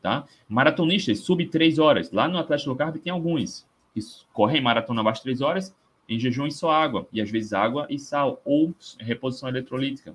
Tá? 0.00 0.24
Maratonistas 0.48 1.20
sub 1.20 1.46
3 1.46 1.78
horas. 1.78 2.10
Lá 2.10 2.26
no 2.26 2.38
Atlético 2.38 2.70
Low 2.70 2.76
Carb 2.76 2.96
tem 2.96 3.12
alguns 3.12 3.66
que 3.92 4.00
correm 4.32 4.62
maratona 4.62 5.02
abaixo 5.02 5.20
de 5.20 5.24
3 5.24 5.40
horas 5.42 5.76
em 6.10 6.18
jejum 6.18 6.46
e 6.46 6.52
só 6.52 6.70
água, 6.70 7.08
e 7.12 7.20
às 7.20 7.30
vezes 7.30 7.52
água 7.52 7.86
e 7.88 7.98
sal, 7.98 8.42
ou 8.44 8.74
reposição 8.98 9.48
eletrolítica. 9.48 10.14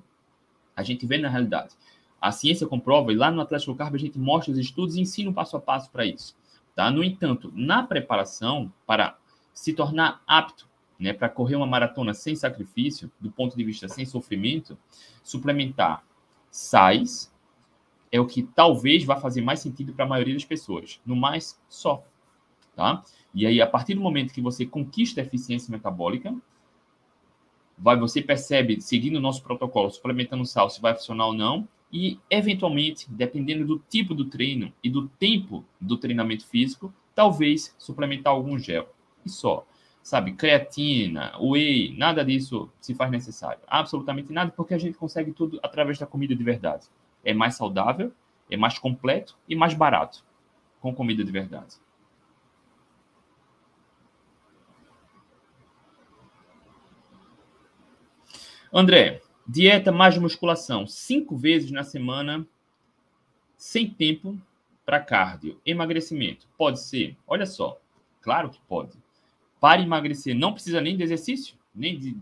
A 0.75 0.83
gente 0.83 1.05
vê 1.05 1.17
na 1.17 1.29
realidade. 1.29 1.73
A 2.21 2.31
ciência 2.31 2.67
comprova, 2.67 3.13
e 3.13 3.15
lá 3.15 3.31
no 3.31 3.41
Atlético 3.41 3.73
Carbo 3.75 3.95
a 3.95 3.99
gente 3.99 4.19
mostra 4.19 4.51
os 4.51 4.59
estudos 4.59 4.95
e 4.95 5.01
ensina 5.01 5.29
o 5.29 5.33
passo 5.33 5.55
a 5.55 5.61
passo 5.61 5.89
para 5.89 6.05
isso. 6.05 6.35
Tá? 6.75 6.91
No 6.91 7.03
entanto, 7.03 7.51
na 7.55 7.81
preparação 7.81 8.71
para 8.85 9.17
se 9.53 9.73
tornar 9.73 10.21
apto 10.27 10.67
né, 10.99 11.13
para 11.13 11.29
correr 11.29 11.55
uma 11.55 11.67
maratona 11.67 12.13
sem 12.13 12.35
sacrifício, 12.35 13.11
do 13.19 13.31
ponto 13.31 13.55
de 13.55 13.63
vista 13.63 13.87
sem 13.87 14.05
sofrimento, 14.05 14.77
suplementar 15.23 16.03
sais 16.49 17.33
é 18.11 18.19
o 18.19 18.25
que 18.25 18.43
talvez 18.43 19.03
vá 19.03 19.17
fazer 19.17 19.41
mais 19.41 19.59
sentido 19.59 19.93
para 19.93 20.05
a 20.05 20.07
maioria 20.07 20.33
das 20.33 20.45
pessoas. 20.45 21.01
No 21.05 21.15
mais, 21.15 21.59
só. 21.67 22.03
Tá? 22.75 23.03
E 23.33 23.45
aí, 23.45 23.61
a 23.61 23.67
partir 23.67 23.93
do 23.93 24.01
momento 24.01 24.33
que 24.33 24.41
você 24.41 24.65
conquista 24.65 25.21
a 25.21 25.23
eficiência 25.23 25.71
metabólica, 25.71 26.35
vai, 27.77 27.97
você 27.97 28.21
percebe, 28.21 28.81
seguindo 28.81 29.15
o 29.15 29.21
nosso 29.21 29.41
protocolo, 29.43 29.89
suplementando 29.89 30.45
sal, 30.45 30.69
se 30.69 30.81
vai 30.81 30.93
funcionar 30.93 31.27
ou 31.27 31.33
não, 31.33 31.67
e, 31.91 32.19
eventualmente, 32.29 33.09
dependendo 33.09 33.65
do 33.65 33.81
tipo 33.89 34.13
do 34.13 34.25
treino 34.25 34.73
e 34.83 34.89
do 34.89 35.07
tempo 35.07 35.63
do 35.79 35.97
treinamento 35.97 36.45
físico, 36.45 36.93
talvez 37.13 37.73
suplementar 37.77 38.33
algum 38.33 38.59
gel. 38.59 38.93
E 39.25 39.29
só. 39.29 39.65
Sabe, 40.03 40.33
creatina, 40.33 41.33
whey, 41.39 41.95
nada 41.97 42.23
disso 42.23 42.69
se 42.79 42.93
faz 42.93 43.09
necessário. 43.09 43.61
Absolutamente 43.65 44.31
nada, 44.31 44.51
porque 44.51 44.73
a 44.73 44.77
gente 44.77 44.97
consegue 44.97 45.31
tudo 45.31 45.59
através 45.63 45.97
da 45.97 46.05
comida 46.05 46.35
de 46.35 46.43
verdade. 46.43 46.87
É 47.23 47.33
mais 47.33 47.55
saudável, 47.55 48.11
é 48.49 48.55
mais 48.55 48.77
completo 48.77 49.35
e 49.49 49.55
mais 49.55 49.73
barato 49.73 50.23
com 50.79 50.93
comida 50.93 51.23
de 51.23 51.31
verdade. 51.31 51.77
André, 58.77 59.21
dieta 59.47 59.89
mais 59.89 60.17
musculação, 60.17 60.85
cinco 60.85 61.37
vezes 61.37 61.71
na 61.71 61.81
semana, 61.81 62.45
sem 63.55 63.89
tempo 63.89 64.37
para 64.85 64.99
cardio. 64.99 65.61
Emagrecimento, 65.65 66.45
pode 66.57 66.81
ser? 66.81 67.15
Olha 67.25 67.45
só, 67.45 67.79
claro 68.19 68.49
que 68.49 68.59
pode. 68.67 68.97
Para 69.61 69.81
emagrecer, 69.81 70.35
não 70.35 70.51
precisa 70.51 70.81
nem 70.81 70.97
de 70.97 71.03
exercício, 71.03 71.55
nem 71.73 71.97
de. 71.97 72.17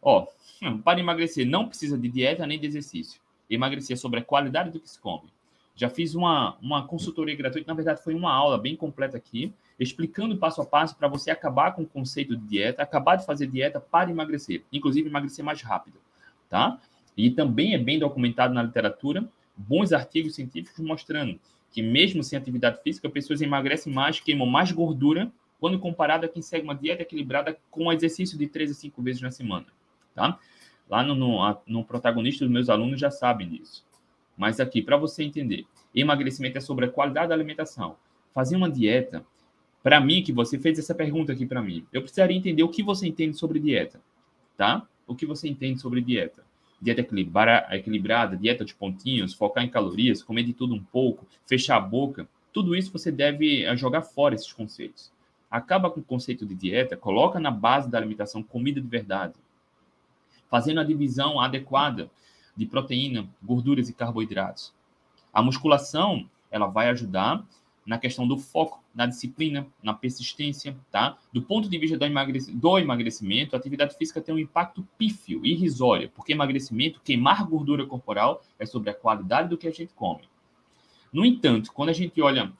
Ó, 0.00 0.26
para 0.82 0.98
emagrecer, 0.98 1.46
não 1.46 1.68
precisa 1.68 1.98
de 1.98 2.08
dieta 2.08 2.46
nem 2.46 2.58
de 2.58 2.66
exercício. 2.66 3.20
Emagrecer 3.50 3.92
é 3.92 3.98
sobre 3.98 4.20
a 4.20 4.24
qualidade 4.24 4.70
do 4.70 4.80
que 4.80 4.88
se 4.88 4.98
come. 4.98 5.30
Já 5.78 5.88
fiz 5.88 6.14
uma, 6.14 6.58
uma 6.60 6.86
consultoria 6.86 7.36
gratuita, 7.36 7.70
na 7.70 7.74
verdade, 7.74 8.02
foi 8.02 8.14
uma 8.14 8.32
aula 8.32 8.58
bem 8.58 8.76
completa 8.76 9.16
aqui, 9.16 9.54
explicando 9.78 10.36
passo 10.36 10.60
a 10.60 10.66
passo 10.66 10.96
para 10.96 11.08
você 11.08 11.30
acabar 11.30 11.72
com 11.72 11.82
o 11.82 11.86
conceito 11.86 12.36
de 12.36 12.44
dieta, 12.46 12.82
acabar 12.82 13.16
de 13.16 13.24
fazer 13.24 13.46
dieta 13.46 13.80
para 13.80 14.10
emagrecer, 14.10 14.64
inclusive 14.72 15.08
emagrecer 15.08 15.44
mais 15.44 15.62
rápido 15.62 15.98
tá? 16.48 16.80
E 17.16 17.30
também 17.30 17.74
é 17.74 17.78
bem 17.78 17.98
documentado 17.98 18.54
na 18.54 18.62
literatura, 18.62 19.28
bons 19.56 19.92
artigos 19.92 20.34
científicos 20.34 20.84
mostrando 20.84 21.38
que 21.70 21.82
mesmo 21.82 22.22
sem 22.22 22.38
atividade 22.38 22.82
física, 22.82 23.10
pessoas 23.10 23.42
emagrecem 23.42 23.92
mais, 23.92 24.20
queimam 24.20 24.46
mais 24.46 24.72
gordura 24.72 25.30
quando 25.60 25.78
comparado 25.78 26.24
a 26.24 26.28
quem 26.28 26.40
segue 26.40 26.64
uma 26.64 26.74
dieta 26.74 27.02
equilibrada 27.02 27.58
com 27.70 27.92
exercício 27.92 28.38
de 28.38 28.46
3 28.46 28.70
a 28.70 28.74
5 28.74 29.02
vezes 29.02 29.20
na 29.20 29.30
semana, 29.30 29.66
tá? 30.14 30.38
Lá 30.88 31.02
no, 31.02 31.14
no, 31.14 31.58
no 31.66 31.84
protagonista 31.84 32.44
dos 32.44 32.52
meus 32.52 32.70
alunos 32.70 32.98
já 32.98 33.10
sabem 33.10 33.48
disso. 33.48 33.84
Mas 34.38 34.60
aqui, 34.60 34.80
para 34.80 34.96
você 34.96 35.24
entender, 35.24 35.66
emagrecimento 35.94 36.56
é 36.56 36.60
sobre 36.60 36.86
a 36.86 36.88
qualidade 36.88 37.28
da 37.28 37.34
alimentação. 37.34 37.96
Fazer 38.32 38.56
uma 38.56 38.70
dieta, 38.70 39.26
para 39.82 40.00
mim, 40.00 40.22
que 40.22 40.32
você 40.32 40.58
fez 40.58 40.78
essa 40.78 40.94
pergunta 40.94 41.32
aqui 41.32 41.44
para 41.44 41.60
mim, 41.60 41.84
eu 41.92 42.00
precisaria 42.00 42.36
entender 42.36 42.62
o 42.62 42.68
que 42.68 42.82
você 42.82 43.06
entende 43.06 43.36
sobre 43.36 43.58
dieta, 43.58 44.00
tá? 44.56 44.86
o 45.08 45.14
que 45.14 45.26
você 45.26 45.48
entende 45.48 45.80
sobre 45.80 46.00
dieta. 46.00 46.46
Dieta 46.80 47.00
equilibrada, 47.00 48.36
dieta 48.36 48.64
de 48.64 48.72
pontinhos, 48.72 49.34
focar 49.34 49.64
em 49.64 49.68
calorias, 49.68 50.22
comer 50.22 50.44
de 50.44 50.52
tudo 50.52 50.74
um 50.74 50.84
pouco, 50.84 51.26
fechar 51.44 51.76
a 51.76 51.80
boca, 51.80 52.28
tudo 52.52 52.76
isso 52.76 52.92
você 52.92 53.10
deve 53.10 53.64
eh, 53.64 53.76
jogar 53.76 54.02
fora 54.02 54.34
esses 54.34 54.52
conceitos. 54.52 55.10
Acaba 55.50 55.90
com 55.90 55.98
o 55.98 56.04
conceito 56.04 56.46
de 56.46 56.54
dieta, 56.54 56.96
coloca 56.96 57.40
na 57.40 57.50
base 57.50 57.90
da 57.90 57.98
alimentação 57.98 58.42
comida 58.42 58.80
de 58.80 58.86
verdade, 58.86 59.34
fazendo 60.48 60.78
a 60.78 60.84
divisão 60.84 61.40
adequada 61.40 62.08
de 62.58 62.66
proteína, 62.66 63.30
gorduras 63.40 63.88
e 63.88 63.94
carboidratos. 63.94 64.74
A 65.32 65.40
musculação, 65.40 66.28
ela 66.50 66.66
vai 66.66 66.88
ajudar 66.88 67.46
na 67.86 67.96
questão 67.98 68.26
do 68.26 68.36
foco, 68.36 68.82
na 68.92 69.06
disciplina, 69.06 69.64
na 69.80 69.94
persistência, 69.94 70.76
tá? 70.90 71.16
Do 71.32 71.40
ponto 71.40 71.68
de 71.70 71.78
vista 71.78 71.96
do, 71.96 72.04
emagrecimento, 72.04 72.60
do 72.60 72.78
emagrecimento, 72.78 73.54
a 73.54 73.58
atividade 73.58 73.96
física 73.96 74.20
tem 74.20 74.34
um 74.34 74.38
impacto 74.40 74.86
pífio, 74.98 75.46
irrisório, 75.46 76.10
porque 76.10 76.32
emagrecimento, 76.32 77.00
queimar 77.00 77.46
gordura 77.46 77.86
corporal, 77.86 78.42
é 78.58 78.66
sobre 78.66 78.90
a 78.90 78.94
qualidade 78.94 79.48
do 79.48 79.56
que 79.56 79.68
a 79.68 79.70
gente 79.70 79.94
come. 79.94 80.22
No 81.12 81.24
entanto, 81.24 81.72
quando 81.72 81.90
a 81.90 81.94
gente 81.94 82.20
olha, 82.20 82.52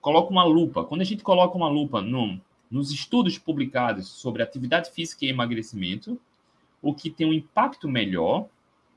coloca 0.00 0.30
uma 0.30 0.44
lupa, 0.44 0.82
quando 0.82 1.02
a 1.02 1.04
gente 1.04 1.22
coloca 1.22 1.56
uma 1.56 1.68
lupa 1.68 2.02
no, 2.02 2.40
nos 2.68 2.90
estudos 2.90 3.38
publicados 3.38 4.08
sobre 4.08 4.42
atividade 4.42 4.90
física 4.90 5.24
e 5.24 5.28
emagrecimento, 5.28 6.20
o 6.82 6.92
que 6.92 7.10
tem 7.10 7.26
um 7.28 7.32
impacto 7.32 7.88
melhor 7.88 8.48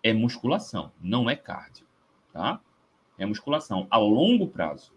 é 0.04 0.14
musculação, 0.14 0.92
não 1.02 1.30
é 1.30 1.36
cardio, 1.36 1.86
tá? 2.32 2.60
É 3.18 3.26
musculação 3.26 3.88
a 3.90 3.98
longo 3.98 4.48
prazo 4.48 4.94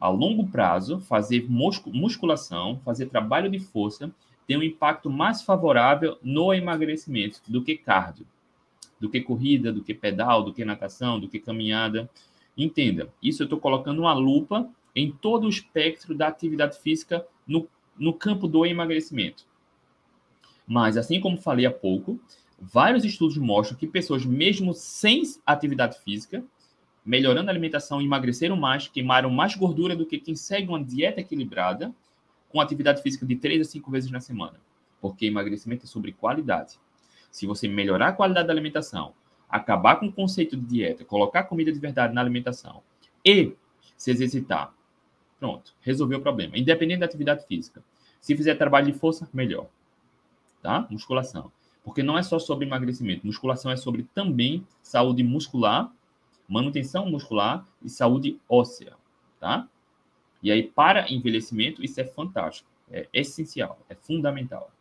a 0.00 0.08
longo 0.08 0.48
prazo, 0.48 0.98
fazer 0.98 1.46
musculação, 1.48 2.80
fazer 2.82 3.06
trabalho 3.06 3.50
de 3.50 3.60
força, 3.60 4.10
tem 4.46 4.56
um 4.56 4.62
impacto 4.62 5.10
mais 5.10 5.42
favorável 5.42 6.18
no 6.22 6.54
emagrecimento 6.54 7.42
do 7.46 7.62
que 7.62 7.76
cardio, 7.76 8.26
do 8.98 9.10
que 9.10 9.20
corrida, 9.20 9.70
do 9.70 9.82
que 9.82 9.92
pedal, 9.92 10.42
do 10.42 10.54
que 10.54 10.64
natação, 10.64 11.20
do 11.20 11.28
que 11.28 11.38
caminhada. 11.38 12.08
Entenda, 12.56 13.12
isso 13.22 13.42
eu 13.42 13.44
estou 13.44 13.60
colocando 13.60 14.00
uma 14.00 14.14
lupa 14.14 14.68
em 14.96 15.12
todo 15.12 15.44
o 15.44 15.50
espectro 15.50 16.14
da 16.14 16.28
atividade 16.28 16.78
física 16.78 17.24
no, 17.46 17.68
no 17.96 18.14
campo 18.14 18.48
do 18.48 18.64
emagrecimento. 18.64 19.44
Mas, 20.66 20.96
assim 20.96 21.20
como 21.20 21.36
falei 21.36 21.66
há 21.66 21.70
pouco, 21.70 22.18
vários 22.60 23.04
estudos 23.04 23.38
mostram 23.38 23.78
que 23.78 23.86
pessoas, 23.86 24.24
mesmo 24.24 24.74
sem 24.74 25.22
atividade 25.46 25.98
física, 26.00 26.44
melhorando 27.04 27.48
a 27.48 27.52
alimentação, 27.52 28.00
emagreceram 28.00 28.56
mais, 28.56 28.86
queimaram 28.86 29.30
mais 29.30 29.56
gordura 29.56 29.96
do 29.96 30.04
que 30.04 30.18
quem 30.18 30.36
segue 30.36 30.68
uma 30.68 30.82
dieta 30.82 31.20
equilibrada 31.20 31.92
com 32.50 32.60
atividade 32.60 33.02
física 33.02 33.24
de 33.24 33.36
3 33.36 33.62
a 33.62 33.64
5 33.64 33.90
vezes 33.90 34.10
na 34.10 34.20
semana. 34.20 34.60
Porque 35.00 35.26
emagrecimento 35.26 35.84
é 35.84 35.88
sobre 35.88 36.12
qualidade. 36.12 36.78
Se 37.30 37.46
você 37.46 37.66
melhorar 37.66 38.08
a 38.08 38.12
qualidade 38.12 38.46
da 38.48 38.52
alimentação, 38.52 39.14
acabar 39.48 39.96
com 39.96 40.06
o 40.06 40.12
conceito 40.12 40.56
de 40.56 40.66
dieta, 40.66 41.04
colocar 41.04 41.44
comida 41.44 41.72
de 41.72 41.78
verdade 41.78 42.12
na 42.12 42.20
alimentação 42.20 42.82
e 43.24 43.54
se 43.96 44.10
exercitar, 44.10 44.74
pronto, 45.38 45.74
resolveu 45.80 46.18
o 46.18 46.22
problema. 46.22 46.58
Independente 46.58 47.00
da 47.00 47.06
atividade 47.06 47.46
física. 47.46 47.82
Se 48.20 48.36
fizer 48.36 48.54
trabalho 48.56 48.92
de 48.92 48.98
força, 48.98 49.28
melhor. 49.32 49.68
Tá? 50.62 50.86
Musculação. 50.90 51.50
Porque 51.90 52.04
não 52.04 52.16
é 52.16 52.22
só 52.22 52.38
sobre 52.38 52.64
emagrecimento. 52.64 53.26
Musculação 53.26 53.68
é 53.68 53.76
sobre 53.76 54.04
também 54.14 54.64
saúde 54.80 55.24
muscular 55.24 55.92
manutenção 56.50 57.08
muscular 57.08 57.64
e 57.82 57.88
saúde 57.88 58.40
óssea, 58.48 58.94
tá? 59.40 59.68
E 60.40 60.50
aí, 60.50 60.64
para 60.64 61.10
envelhecimento, 61.10 61.84
isso 61.84 62.00
é 62.00 62.04
fantástico, 62.04 62.68
é 62.90 63.08
essencial, 63.12 63.78
é 63.88 63.94
fundamental. 63.94 64.72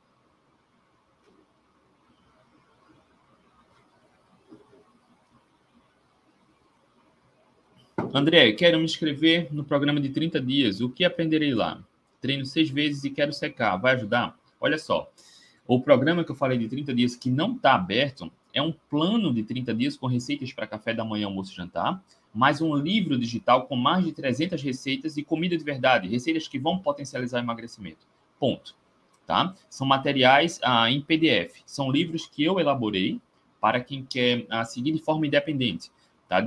André, 8.12 8.52
quero 8.54 8.80
me 8.80 8.86
inscrever 8.86 9.54
no 9.54 9.64
programa 9.64 10.00
de 10.00 10.10
30 10.10 10.42
dias. 10.42 10.82
O 10.82 10.90
que 10.90 11.06
aprenderei 11.06 11.54
lá? 11.54 11.84
Treino 12.22 12.46
seis 12.46 12.70
vezes 12.70 13.04
e 13.04 13.12
quero 13.12 13.32
secar. 13.32 13.78
Vai 13.78 13.94
ajudar? 13.94 14.36
Olha 14.60 14.78
só. 14.78 15.12
O 15.72 15.80
programa 15.80 16.24
que 16.24 16.32
eu 16.32 16.36
falei 16.36 16.58
de 16.58 16.68
30 16.68 16.96
dias 16.96 17.16
que 17.16 17.30
não 17.30 17.54
está 17.54 17.76
aberto 17.76 18.32
é 18.52 18.60
um 18.60 18.74
plano 18.90 19.32
de 19.32 19.44
30 19.44 19.72
dias 19.76 19.96
com 19.96 20.08
receitas 20.08 20.52
para 20.52 20.66
café 20.66 20.96
da 20.96 21.06
manhã, 21.06 21.28
almoço 21.28 21.54
e 21.54 21.56
jantar, 21.56 22.04
mais 22.34 22.60
um 22.60 22.76
livro 22.76 23.16
digital 23.20 23.68
com 23.68 23.76
mais 23.76 24.04
de 24.04 24.12
300 24.12 24.64
receitas 24.64 25.16
e 25.16 25.22
comida 25.22 25.56
de 25.56 25.64
verdade, 25.64 26.08
receitas 26.08 26.48
que 26.48 26.58
vão 26.58 26.80
potencializar 26.80 27.38
o 27.38 27.44
emagrecimento. 27.44 28.00
Ponto. 28.40 28.74
Tá? 29.28 29.54
São 29.70 29.86
materiais 29.86 30.60
ah, 30.64 30.90
em 30.90 31.02
PDF. 31.02 31.62
São 31.68 31.92
livros 31.92 32.26
que 32.26 32.44
eu 32.44 32.60
elaborei 32.60 33.22
para 33.62 33.80
quem 33.80 34.04
quer 34.04 34.48
ah, 34.50 34.66
seguir 34.66 34.92
de 34.94 35.04
forma 35.04 35.28
independente. 35.28 35.92
Tá? 36.28 36.44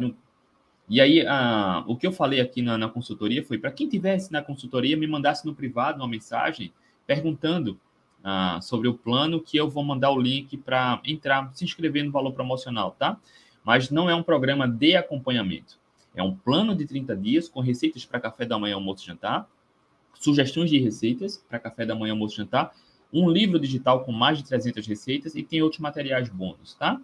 E 0.88 1.00
aí, 1.00 1.24
ah, 1.28 1.84
o 1.86 1.94
que 1.94 2.08
eu 2.08 2.12
falei 2.12 2.40
aqui 2.40 2.60
na, 2.60 2.76
na 2.76 2.88
consultoria 2.88 3.44
foi 3.44 3.56
para 3.56 3.70
quem 3.70 3.88
tivesse 3.88 4.32
na 4.32 4.42
consultoria, 4.42 4.96
me 4.96 5.06
mandasse 5.06 5.46
no 5.46 5.54
privado 5.54 5.98
uma 6.02 6.08
mensagem 6.08 6.72
perguntando 7.06 7.78
uh, 8.24 8.60
sobre 8.62 8.88
o 8.88 8.94
plano, 8.94 9.40
que 9.40 9.56
eu 9.56 9.68
vou 9.68 9.84
mandar 9.84 10.10
o 10.10 10.20
link 10.20 10.56
para 10.56 11.00
entrar, 11.04 11.50
se 11.54 11.64
inscrever 11.64 12.04
no 12.04 12.10
valor 12.10 12.32
promocional, 12.32 12.92
tá? 12.98 13.18
Mas 13.64 13.90
não 13.90 14.08
é 14.08 14.14
um 14.14 14.22
programa 14.22 14.66
de 14.66 14.96
acompanhamento. 14.96 15.78
É 16.14 16.22
um 16.22 16.34
plano 16.34 16.74
de 16.74 16.86
30 16.86 17.16
dias 17.16 17.48
com 17.48 17.60
receitas 17.60 18.04
para 18.04 18.20
café 18.20 18.44
da 18.44 18.58
manhã, 18.58 18.74
almoço 18.74 19.04
e 19.04 19.06
jantar, 19.06 19.48
sugestões 20.14 20.70
de 20.70 20.78
receitas 20.78 21.44
para 21.48 21.58
café 21.58 21.86
da 21.86 21.94
manhã, 21.94 22.12
almoço 22.12 22.34
e 22.34 22.36
jantar, 22.38 22.72
um 23.12 23.30
livro 23.30 23.58
digital 23.58 24.04
com 24.04 24.12
mais 24.12 24.38
de 24.38 24.44
300 24.44 24.86
receitas 24.86 25.34
e 25.34 25.42
tem 25.42 25.62
outros 25.62 25.80
materiais 25.80 26.28
bônus, 26.28 26.74
tá? 26.74 27.00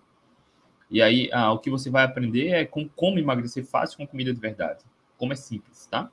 E 0.90 1.02
aí, 1.02 1.28
ah, 1.32 1.52
o 1.52 1.58
que 1.58 1.68
você 1.68 1.90
vai 1.90 2.04
aprender 2.04 2.48
é 2.48 2.64
com 2.64 2.88
como 2.88 3.18
emagrecer 3.18 3.64
fácil 3.64 3.98
com 3.98 4.06
comida 4.06 4.32
de 4.32 4.40
verdade. 4.40 4.84
Como 5.18 5.32
é 5.32 5.36
simples, 5.36 5.86
tá? 5.86 6.10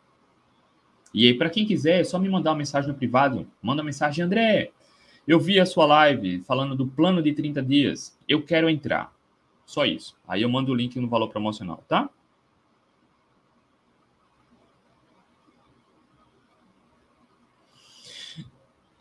E 1.14 1.28
aí, 1.28 1.34
para 1.34 1.50
quem 1.50 1.66
quiser, 1.66 2.02
é 2.02 2.04
só 2.04 2.20
me 2.20 2.28
mandar 2.28 2.52
uma 2.52 2.58
mensagem 2.58 2.90
no 2.90 2.98
privado. 2.98 3.48
Manda 3.62 3.82
uma 3.82 3.86
mensagem, 3.86 4.26
André. 4.26 4.72
Eu 5.28 5.40
vi 5.40 5.60
a 5.60 5.66
sua 5.66 5.86
live 5.86 6.42
falando 6.42 6.76
do 6.76 6.88
plano 6.88 7.22
de 7.22 7.34
30 7.34 7.62
dias. 7.64 8.18
Eu 8.28 8.44
quero 8.44 8.70
entrar. 8.70 9.14
Só 9.66 9.86
isso. 9.86 10.16
Aí 10.28 10.44
eu 10.44 10.50
mando 10.50 10.72
o 10.72 10.76
link 10.76 11.00
no 11.00 11.08
valor 11.08 11.30
promocional, 11.30 11.84
tá? 11.88 12.10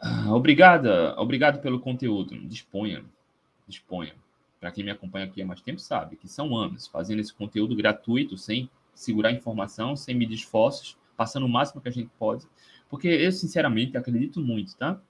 Ah, 0.01 0.35
obrigada, 0.35 1.15
obrigado 1.19 1.61
pelo 1.61 1.81
conteúdo. 1.81 2.39
Disponha, 2.47 3.05
disponha. 3.67 4.15
Para 4.61 4.71
quem 4.71 4.85
me 4.85 4.91
acompanha 4.91 5.27
aqui 5.27 5.43
há 5.43 5.47
mais 5.47 5.61
tempo 5.61 5.81
sabe 5.81 6.17
que 6.17 6.29
são 6.29 6.57
anos 6.57 6.87
fazendo 6.87 7.21
esse 7.21 7.35
conteúdo 7.35 7.77
gratuito, 7.77 8.39
sem 8.39 8.71
segurar 8.95 9.33
informação, 9.33 9.97
sem 9.97 10.15
medir 10.15 10.37
esforços, 10.37 10.97
passando 11.17 11.45
o 11.45 11.49
máximo 11.49 11.81
que 11.83 11.89
a 11.89 11.93
gente 11.93 12.11
pode, 12.19 12.47
porque 12.89 13.09
eu 13.09 13.33
sinceramente 13.33 13.97
acredito 13.97 14.41
muito, 14.41 14.77
tá? 14.77 15.01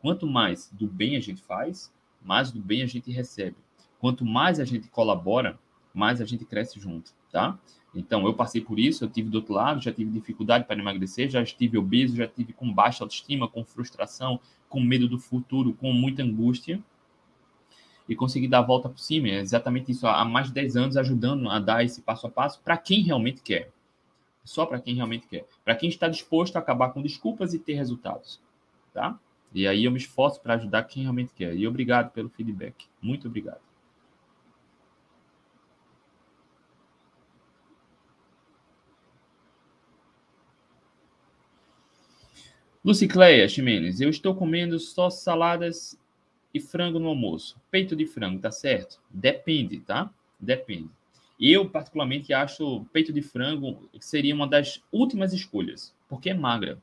Quanto 0.00 0.26
mais 0.26 0.70
do 0.72 0.86
bem 0.86 1.16
a 1.16 1.20
gente 1.20 1.42
faz, 1.42 1.92
mais 2.22 2.50
do 2.50 2.60
bem 2.60 2.82
a 2.82 2.86
gente 2.86 3.10
recebe. 3.10 3.56
Quanto 3.98 4.24
mais 4.24 4.60
a 4.60 4.64
gente 4.64 4.88
colabora, 4.88 5.58
mais 5.92 6.20
a 6.20 6.24
gente 6.24 6.44
cresce 6.44 6.78
junto, 6.78 7.12
tá? 7.32 7.58
Então, 7.94 8.26
eu 8.26 8.34
passei 8.34 8.60
por 8.60 8.78
isso, 8.78 9.04
eu 9.04 9.08
tive 9.08 9.30
do 9.30 9.36
outro 9.36 9.54
lado, 9.54 9.80
já 9.80 9.90
tive 9.90 10.10
dificuldade 10.10 10.64
para 10.64 10.78
emagrecer, 10.78 11.30
já 11.30 11.40
estive 11.40 11.78
obeso, 11.78 12.14
já 12.14 12.28
tive 12.28 12.52
com 12.52 12.70
baixa 12.70 13.02
autoestima, 13.02 13.48
com 13.48 13.64
frustração, 13.64 14.38
com 14.68 14.80
medo 14.80 15.08
do 15.08 15.18
futuro, 15.18 15.72
com 15.72 15.92
muita 15.94 16.22
angústia. 16.22 16.82
E 18.06 18.14
consegui 18.14 18.46
dar 18.46 18.58
a 18.58 18.62
volta 18.62 18.88
por 18.88 19.00
cima. 19.00 19.28
É 19.28 19.40
exatamente 19.40 19.90
isso, 19.90 20.06
há 20.06 20.24
mais 20.26 20.48
de 20.48 20.52
10 20.52 20.76
anos 20.76 20.96
ajudando 20.96 21.48
a 21.48 21.58
dar 21.58 21.84
esse 21.84 22.02
passo 22.02 22.26
a 22.26 22.30
passo 22.30 22.60
para 22.60 22.76
quem 22.76 23.00
realmente 23.00 23.40
quer. 23.40 23.72
Só 24.44 24.66
para 24.66 24.78
quem 24.78 24.94
realmente 24.94 25.26
quer. 25.26 25.46
Para 25.64 25.74
quem 25.74 25.88
está 25.88 26.06
disposto 26.06 26.54
a 26.56 26.60
acabar 26.60 26.90
com 26.90 27.02
desculpas 27.02 27.54
e 27.54 27.58
ter 27.58 27.74
resultados. 27.74 28.40
Tá? 28.92 29.18
E 29.52 29.66
aí 29.66 29.84
eu 29.84 29.90
me 29.90 29.98
esforço 29.98 30.40
para 30.40 30.54
ajudar 30.54 30.84
quem 30.84 31.02
realmente 31.02 31.32
quer. 31.34 31.56
E 31.56 31.66
obrigado 31.66 32.12
pelo 32.12 32.28
feedback. 32.28 32.86
Muito 33.00 33.28
obrigado. 33.28 33.60
Lucicleia 42.84 43.48
Ximenes, 43.48 44.00
eu 44.00 44.08
estou 44.08 44.32
comendo 44.32 44.78
só 44.78 45.10
saladas 45.10 45.98
e 46.54 46.60
frango 46.60 47.00
no 47.00 47.08
almoço. 47.08 47.60
Peito 47.68 47.96
de 47.96 48.06
frango, 48.06 48.40
tá 48.40 48.52
certo? 48.52 49.00
Depende, 49.10 49.80
tá? 49.80 50.08
Depende. 50.38 50.88
Eu, 51.40 51.68
particularmente, 51.68 52.32
acho 52.32 52.86
peito 52.92 53.12
de 53.12 53.22
frango 53.22 53.90
seria 54.00 54.34
uma 54.34 54.46
das 54.46 54.82
últimas 54.92 55.32
escolhas, 55.32 55.94
porque 56.08 56.30
é 56.30 56.34
magra. 56.34 56.80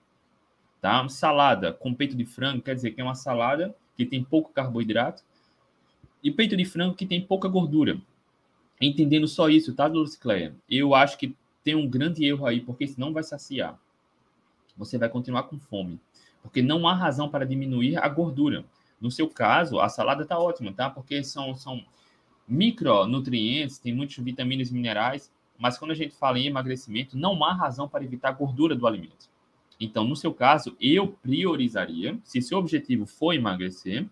Tá? 0.83 1.07
Salada 1.07 1.71
com 1.71 1.95
peito 1.95 2.15
de 2.15 2.25
frango 2.25 2.61
quer 2.61 2.75
dizer 2.75 2.91
que 2.91 2.99
é 2.99 3.03
uma 3.03 3.15
salada 3.15 3.73
que 3.95 4.05
tem 4.05 4.23
pouco 4.23 4.51
carboidrato 4.51 5.23
e 6.21 6.29
peito 6.29 6.57
de 6.57 6.65
frango 6.65 6.93
que 6.93 7.05
tem 7.05 7.21
pouca 7.21 7.47
gordura. 7.47 7.97
Entendendo 8.81 9.27
só 9.27 9.47
isso, 9.47 9.73
tá, 9.73 9.87
Lucicleia? 9.87 10.53
Eu 10.69 10.93
acho 10.93 11.17
que 11.17 11.33
tem 11.63 11.73
um 11.73 11.89
grande 11.89 12.25
erro 12.25 12.45
aí, 12.45 12.59
porque 12.59 12.85
senão 12.85 13.13
vai 13.13 13.23
saciar 13.23 13.79
você 14.77 14.97
vai 14.97 15.09
continuar 15.09 15.43
com 15.43 15.57
fome. 15.57 15.99
Porque 16.41 16.61
não 16.61 16.87
há 16.87 16.93
razão 16.93 17.29
para 17.29 17.45
diminuir 17.45 17.97
a 17.97 18.07
gordura. 18.07 18.65
No 18.99 19.11
seu 19.11 19.29
caso, 19.29 19.79
a 19.79 19.89
salada 19.89 20.23
está 20.23 20.37
ótima, 20.37 20.73
tá? 20.73 20.89
Porque 20.89 21.23
são, 21.23 21.55
são 21.55 21.83
micronutrientes, 22.47 23.77
tem 23.77 23.93
muitas 23.93 24.17
vitaminas 24.17 24.69
e 24.69 24.73
minerais, 24.73 25.31
mas 25.57 25.77
quando 25.77 25.91
a 25.91 25.95
gente 25.95 26.15
fala 26.15 26.39
em 26.39 26.47
emagrecimento, 26.47 27.17
não 27.17 27.43
há 27.43 27.53
razão 27.53 27.87
para 27.87 28.03
evitar 28.03 28.29
a 28.29 28.33
gordura 28.33 28.75
do 28.75 28.87
alimento. 28.87 29.29
Então, 29.83 30.05
no 30.05 30.15
seu 30.15 30.33
caso, 30.33 30.75
eu 30.79 31.09
priorizaria, 31.21 32.17
se 32.23 32.41
seu 32.41 32.57
objetivo 32.57 33.05
for 33.05 33.33
emagrecer, 33.33 34.07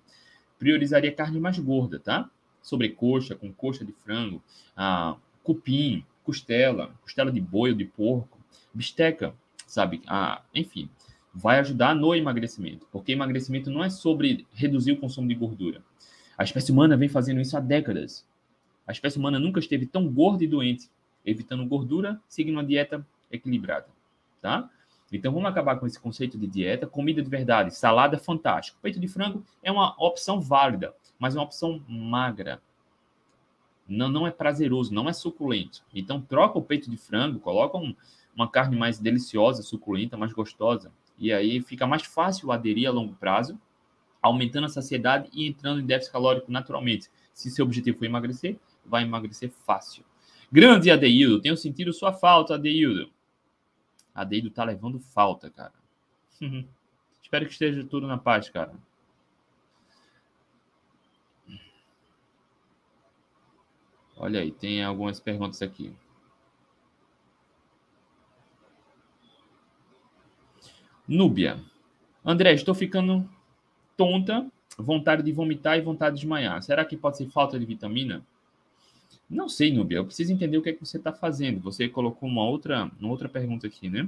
priorizaria 0.60 1.12
carne 1.12 1.40
mais 1.40 1.58
gorda, 1.58 1.98
tá? 1.98 2.30
Sobrecoxa, 2.62 3.36
com 3.36 3.52
coxa 3.54 3.86
de 3.86 3.94
frango, 3.94 4.44
ah, 4.76 5.16
cupim, 5.44 6.06
costela, 6.24 6.94
costela 7.02 7.32
de 7.32 7.40
boi 7.40 7.72
ou 7.72 7.76
de 7.78 7.86
porco, 7.86 8.38
bisteca, 8.74 9.34
sabe? 9.66 10.02
Ah, 10.06 10.42
enfim, 10.54 10.90
vai 11.34 11.60
ajudar 11.60 11.96
no 11.96 12.14
emagrecimento, 12.14 12.86
porque 12.92 13.14
emagrecimento 13.14 13.72
não 13.72 13.82
é 13.82 13.90
sobre 13.90 14.46
reduzir 14.54 14.92
o 14.92 14.98
consumo 14.98 15.30
de 15.30 15.36
gordura. 15.36 15.82
A 16.38 16.44
espécie 16.44 16.72
humana 16.72 16.98
vem 16.98 17.08
fazendo 17.08 17.40
isso 17.40 17.56
há 17.56 17.62
décadas. 17.62 18.26
A 18.86 18.92
espécie 18.92 19.18
humana 19.18 19.40
nunca 19.40 19.60
esteve 19.62 19.86
tão 19.86 20.08
gorda 20.08 20.44
e 20.44 20.48
doente, 20.48 20.90
evitando 21.26 21.66
gordura, 21.66 22.20
seguindo 22.28 22.56
uma 22.56 22.64
dieta 22.64 23.06
equilibrada, 23.32 23.88
tá? 24.42 24.70
Então 25.12 25.34
vamos 25.34 25.50
acabar 25.50 25.78
com 25.78 25.86
esse 25.86 26.00
conceito 26.00 26.38
de 26.38 26.48
dieta, 26.48 26.88
comida 26.88 27.22
de 27.22 27.30
verdade, 27.30 27.76
salada 27.76 28.18
fantástico. 28.18 28.80
Peito 28.82 29.00
de 29.00 29.08
frango 29.08 29.44
é 29.62 29.72
uma 29.72 29.94
opção 29.98 30.40
válida, 30.40 30.94
mas 31.20 31.36
é 31.36 31.38
uma 31.38 31.46
opção 31.46 31.84
magra. 31.88 32.62
Não, 33.88 34.08
não 34.08 34.26
é 34.26 34.32
prazeroso, 34.32 34.94
não 34.94 35.10
é 35.10 35.14
suculento. 35.14 35.84
Então 35.94 36.22
troca 36.22 36.58
o 36.58 36.62
peito 36.62 36.90
de 36.90 36.96
frango, 36.96 37.40
coloca 37.40 37.78
um, 37.78 37.94
uma 38.34 38.50
carne 38.50 38.78
mais 38.78 38.98
deliciosa, 38.98 39.62
suculenta, 39.62 40.16
mais 40.16 40.32
gostosa. 40.32 40.92
E 41.18 41.34
aí 41.34 41.62
fica 41.62 41.86
mais 41.86 42.04
fácil 42.04 42.52
aderir 42.52 42.88
a 42.88 42.92
longo 42.92 43.14
prazo, 43.16 43.60
aumentando 44.22 44.66
a 44.66 44.70
saciedade 44.70 45.30
e 45.34 45.46
entrando 45.46 45.82
em 45.82 45.86
déficit 45.86 46.14
calórico 46.14 46.52
naturalmente. 46.52 47.10
Se 47.34 47.52
seu 47.52 47.66
objetivo 47.66 47.98
for 47.98 48.06
emagrecer, 48.06 48.58
vai 48.86 49.04
emagrecer 49.04 49.52
fácil. 49.66 50.06
Grande 50.52 50.90
Adeildo, 50.90 51.42
tenho 51.42 51.58
sentido 51.58 51.92
sua 51.92 52.14
falta, 52.14 52.56
Adeildo. 52.56 53.10
Adeildo 54.14 54.50
tá 54.50 54.64
levando 54.64 55.00
falta, 55.00 55.50
cara. 55.50 55.74
Espero 57.22 57.46
que 57.46 57.52
esteja 57.52 57.84
tudo 57.86 58.08
na 58.08 58.18
paz, 58.18 58.50
cara. 58.50 58.74
Olha 64.18 64.42
aí, 64.42 64.52
tem 64.52 64.84
algumas 64.84 65.20
perguntas 65.20 65.62
aqui. 65.62 65.94
Núbia. 71.08 71.60
André, 72.24 72.54
estou 72.54 72.76
ficando 72.76 73.28
tonta, 73.98 74.50
vontade 74.78 75.24
de 75.24 75.32
vomitar 75.32 75.78
e 75.78 75.82
vontade 75.82 76.16
de 76.16 76.22
desmaiar. 76.22 76.62
Será 76.62 76.86
que 76.86 76.96
pode 76.96 77.18
ser 77.18 77.30
falta 77.30 77.60
de 77.60 77.66
vitamina? 77.66 78.26
Não 79.32 79.48
sei, 79.48 79.72
Núbia. 79.72 79.98
Eu 79.98 80.06
preciso 80.06 80.34
entender 80.34 80.58
o 80.58 80.62
que 80.62 80.70
é 80.70 80.74
que 80.74 80.86
você 80.86 80.98
está 80.98 81.14
fazendo. 81.14 81.62
Você 81.62 81.88
colocou 81.88 82.28
uma 82.28 82.44
outra, 82.44 82.92
uma 83.00 83.10
outra 83.10 83.30
pergunta 83.30 83.66
aqui, 83.66 83.90
né? 83.90 84.08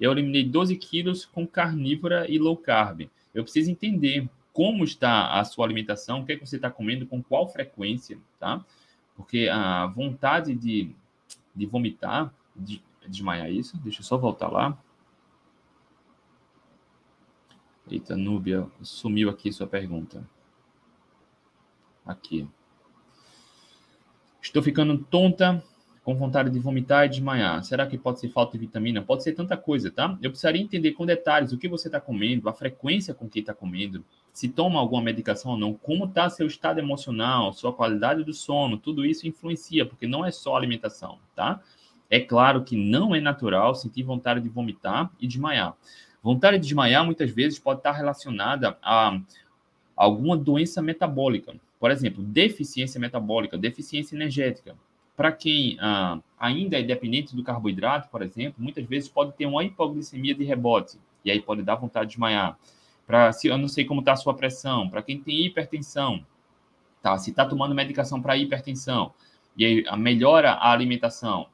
Eu 0.00 0.10
eliminei 0.12 0.48
12 0.48 0.74
quilos 0.76 1.26
com 1.26 1.46
carnívora 1.46 2.28
e 2.28 2.38
low 2.38 2.56
carb. 2.56 3.02
Eu 3.34 3.42
preciso 3.42 3.70
entender 3.70 4.28
como 4.50 4.82
está 4.82 5.38
a 5.38 5.44
sua 5.44 5.66
alimentação, 5.66 6.20
o 6.20 6.24
que 6.24 6.32
é 6.32 6.36
que 6.36 6.46
você 6.46 6.56
está 6.56 6.70
comendo, 6.70 7.06
com 7.06 7.22
qual 7.22 7.46
frequência, 7.46 8.18
tá? 8.40 8.64
Porque 9.14 9.48
a 9.52 9.86
vontade 9.88 10.54
de, 10.54 10.90
de 11.54 11.66
vomitar, 11.66 12.32
de 12.56 12.82
desmaiar 13.06 13.50
isso, 13.50 13.76
deixa 13.78 14.00
eu 14.00 14.04
só 14.04 14.16
voltar 14.16 14.48
lá. 14.48 14.78
Eita, 17.90 18.16
Núbia, 18.16 18.66
sumiu 18.80 19.28
aqui 19.28 19.52
sua 19.52 19.66
pergunta. 19.66 20.26
Aqui. 22.06 22.48
Estou 24.44 24.62
ficando 24.62 24.98
tonta, 24.98 25.64
com 26.04 26.14
vontade 26.14 26.50
de 26.50 26.58
vomitar 26.58 27.06
e 27.06 27.08
desmaiar. 27.08 27.64
Será 27.64 27.86
que 27.86 27.96
pode 27.96 28.20
ser 28.20 28.28
falta 28.28 28.52
de 28.52 28.58
vitamina? 28.58 29.00
Pode 29.00 29.22
ser 29.22 29.32
tanta 29.32 29.56
coisa, 29.56 29.90
tá? 29.90 30.18
Eu 30.22 30.30
precisaria 30.30 30.60
entender 30.60 30.92
com 30.92 31.06
detalhes 31.06 31.50
o 31.52 31.58
que 31.58 31.66
você 31.66 31.88
está 31.88 31.98
comendo, 31.98 32.46
a 32.48 32.52
frequência 32.52 33.14
com 33.14 33.26
que 33.26 33.40
está 33.40 33.54
comendo, 33.54 34.04
se 34.32 34.50
toma 34.50 34.78
alguma 34.78 35.00
medicação 35.00 35.52
ou 35.52 35.56
não, 35.56 35.72
como 35.72 36.04
está 36.04 36.28
seu 36.28 36.46
estado 36.46 36.78
emocional, 36.78 37.54
sua 37.54 37.72
qualidade 37.72 38.22
do 38.22 38.34
sono, 38.34 38.76
tudo 38.76 39.04
isso 39.04 39.26
influencia, 39.26 39.86
porque 39.86 40.06
não 40.06 40.26
é 40.26 40.30
só 40.30 40.54
alimentação, 40.54 41.18
tá? 41.34 41.60
É 42.10 42.20
claro 42.20 42.62
que 42.64 42.76
não 42.76 43.14
é 43.14 43.20
natural 43.20 43.74
sentir 43.74 44.02
vontade 44.02 44.40
de 44.42 44.48
vomitar 44.50 45.10
e 45.18 45.26
desmaiar. 45.26 45.74
Vontade 46.22 46.58
de 46.58 46.64
desmaiar 46.64 47.04
muitas 47.04 47.30
vezes 47.30 47.58
pode 47.58 47.80
estar 47.80 47.92
relacionada 47.92 48.76
a 48.82 49.18
alguma 49.96 50.36
doença 50.36 50.82
metabólica. 50.82 51.54
Por 51.78 51.90
exemplo, 51.90 52.22
deficiência 52.22 53.00
metabólica, 53.00 53.58
deficiência 53.58 54.14
energética. 54.16 54.74
Para 55.16 55.30
quem 55.30 55.76
ah, 55.80 56.18
ainda 56.38 56.78
é 56.78 56.82
dependente 56.82 57.36
do 57.36 57.42
carboidrato, 57.42 58.08
por 58.08 58.22
exemplo, 58.22 58.62
muitas 58.62 58.84
vezes 58.84 59.08
pode 59.08 59.32
ter 59.32 59.46
uma 59.46 59.62
hipoglicemia 59.62 60.34
de 60.34 60.44
rebote 60.44 60.98
e 61.24 61.30
aí 61.30 61.40
pode 61.40 61.62
dar 61.62 61.76
vontade 61.76 62.06
de 62.06 62.10
desmaiar. 62.12 62.58
Para 63.06 63.32
se 63.32 63.48
eu 63.48 63.58
não 63.58 63.68
sei 63.68 63.84
como 63.84 64.00
está 64.00 64.12
a 64.12 64.16
sua 64.16 64.34
pressão, 64.34 64.88
para 64.88 65.02
quem 65.02 65.20
tem 65.20 65.44
hipertensão, 65.44 66.24
tá? 67.02 67.16
Se 67.18 67.30
está 67.30 67.44
tomando 67.44 67.74
medicação 67.74 68.20
para 68.20 68.36
hipertensão 68.36 69.12
e 69.56 69.64
aí 69.64 69.84
melhora 69.96 70.52
a 70.52 70.72
alimentação, 70.72 71.46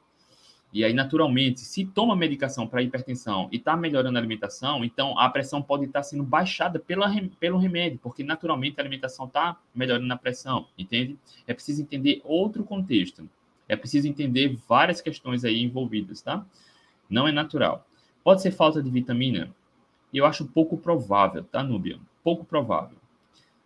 E 0.73 0.85
aí, 0.85 0.93
naturalmente, 0.93 1.59
se 1.59 1.85
toma 1.85 2.15
medicação 2.15 2.65
para 2.65 2.81
hipertensão 2.81 3.49
e 3.51 3.57
está 3.57 3.75
melhorando 3.75 4.17
a 4.17 4.21
alimentação, 4.21 4.85
então 4.85 5.19
a 5.19 5.29
pressão 5.29 5.61
pode 5.61 5.85
estar 5.85 5.99
tá 5.99 6.03
sendo 6.03 6.23
baixada 6.23 6.79
pela, 6.79 7.11
pelo 7.39 7.57
remédio, 7.57 7.99
porque 8.01 8.23
naturalmente 8.23 8.79
a 8.79 8.81
alimentação 8.81 9.25
está 9.25 9.57
melhorando 9.75 10.13
a 10.13 10.17
pressão, 10.17 10.67
entende? 10.77 11.17
É 11.45 11.53
preciso 11.53 11.81
entender 11.81 12.21
outro 12.23 12.63
contexto. 12.63 13.29
É 13.67 13.75
preciso 13.75 14.07
entender 14.07 14.57
várias 14.67 15.01
questões 15.01 15.43
aí 15.43 15.61
envolvidas, 15.61 16.21
tá? 16.21 16.45
Não 17.09 17.27
é 17.27 17.31
natural. 17.31 17.85
Pode 18.23 18.41
ser 18.41 18.51
falta 18.51 18.81
de 18.81 18.89
vitamina? 18.89 19.53
Eu 20.13 20.25
acho 20.25 20.45
pouco 20.45 20.77
provável, 20.77 21.43
tá, 21.43 21.61
Núbia? 21.61 21.99
Pouco 22.23 22.45
provável. 22.45 22.97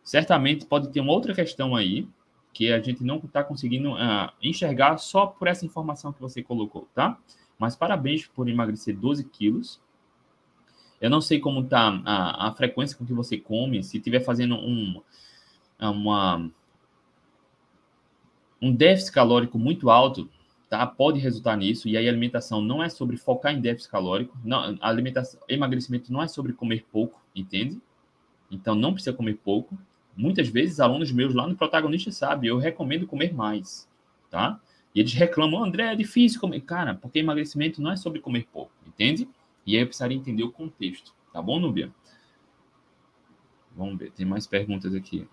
Certamente 0.04 0.66
pode 0.66 0.90
ter 0.90 1.02
uma 1.02 1.12
outra 1.12 1.34
questão 1.34 1.76
aí, 1.76 2.08
que 2.56 2.72
a 2.72 2.80
gente 2.80 3.04
não 3.04 3.18
está 3.18 3.44
conseguindo 3.44 3.92
uh, 3.92 4.32
enxergar 4.42 4.98
só 4.98 5.28
por 5.28 5.46
essa 5.46 5.66
informação 5.66 6.14
que 6.14 6.22
você 6.22 6.42
colocou, 6.42 6.88
tá? 6.96 7.20
Mas 7.60 7.76
parabéns 7.76 8.28
por 8.28 8.48
emagrecer 8.48 8.98
12 8.98 9.26
quilos. 9.26 9.82
Eu 11.02 11.10
não 11.10 11.20
sei 11.20 11.38
como 11.38 11.60
está 11.60 12.02
a, 12.06 12.48
a, 12.48 12.54
frequência 12.54 12.98
com 12.98 13.06
que 13.06 13.12
você 13.12 13.38
come, 13.38 13.84
se 13.84 13.98
estiver 13.98 14.22
fazendo 14.22 14.56
um, 14.56 15.02
uma, 15.78 16.50
um 18.62 18.74
déficit 18.74 19.12
calórico 19.12 19.60
muito 19.60 19.90
alto, 19.90 20.30
tá? 20.70 20.88
Pode 20.88 21.20
resultar 21.20 21.58
nisso. 21.58 21.90
E 21.90 21.98
aí 21.98 22.08
a 22.08 22.10
alimentação 22.10 22.62
não 22.62 22.82
é 22.82 22.88
sobre 22.88 23.18
focar 23.18 23.54
em 23.54 23.60
déficit 23.60 23.92
calórico. 23.92 24.38
Não, 24.46 24.78
alimentação, 24.80 25.42
emagrecimento 25.50 26.12
não 26.12 26.24
é 26.24 26.28
sobre 26.30 26.54
comer 26.54 26.86
pouco, 26.90 27.22
entende? 27.36 27.82
Então 28.50 28.76
não 28.76 28.94
precisa 28.94 29.14
comer 29.14 29.36
pouco 29.44 29.78
muitas 30.16 30.48
vezes 30.48 30.80
alunos 30.80 31.12
meus 31.12 31.34
lá 31.34 31.48
no 31.48 31.56
protagonista 31.56 32.12
sabem, 32.12 32.50
eu 32.50 32.58
recomendo 32.58 33.06
comer 33.06 33.34
mais, 33.34 33.90
tá? 34.30 34.60
E 34.94 35.00
eles 35.00 35.14
reclamam, 35.14 35.64
André, 35.64 35.92
é 35.92 35.96
difícil 35.96 36.40
comer. 36.40 36.62
Cara, 36.62 36.96
porque 36.96 37.20
emagrecimento 37.20 37.82
não 37.82 37.92
é 37.92 37.98
sobre 37.98 38.22
comer 38.22 38.48
pouco, 38.52 38.72
entende? 38.88 39.28
E 39.66 39.76
aí 39.76 39.82
eu 39.82 39.88
precisaria 39.88 40.18
entender 40.18 40.44
o 40.44 40.52
contexto, 40.52 41.14
tá 41.34 41.42
bom, 41.42 41.60
Núbia? 41.60 41.92
Vamos 43.76 43.98
ver, 43.98 44.12
tem 44.12 44.26
mais 44.26 44.48
perguntas 44.48 44.96
aqui. 44.96 45.28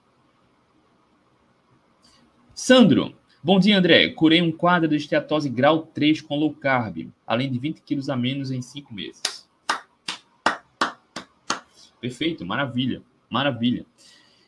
Sandro, 2.54 3.14
bom 3.42 3.58
dia, 3.58 3.78
André. 3.78 4.10
Curei 4.10 4.42
um 4.42 4.50
quadro 4.50 4.88
de 4.88 4.96
esteatose 4.96 5.48
grau 5.48 5.86
3 5.86 6.20
com 6.20 6.36
low 6.36 6.52
carb, 6.52 7.08
além 7.24 7.50
de 7.50 7.58
20 7.58 7.82
quilos 7.82 8.10
a 8.10 8.16
menos 8.16 8.50
em 8.50 8.60
5 8.60 8.92
meses. 8.92 9.48
Perfeito, 12.00 12.44
maravilha, 12.44 13.00
maravilha. 13.30 13.86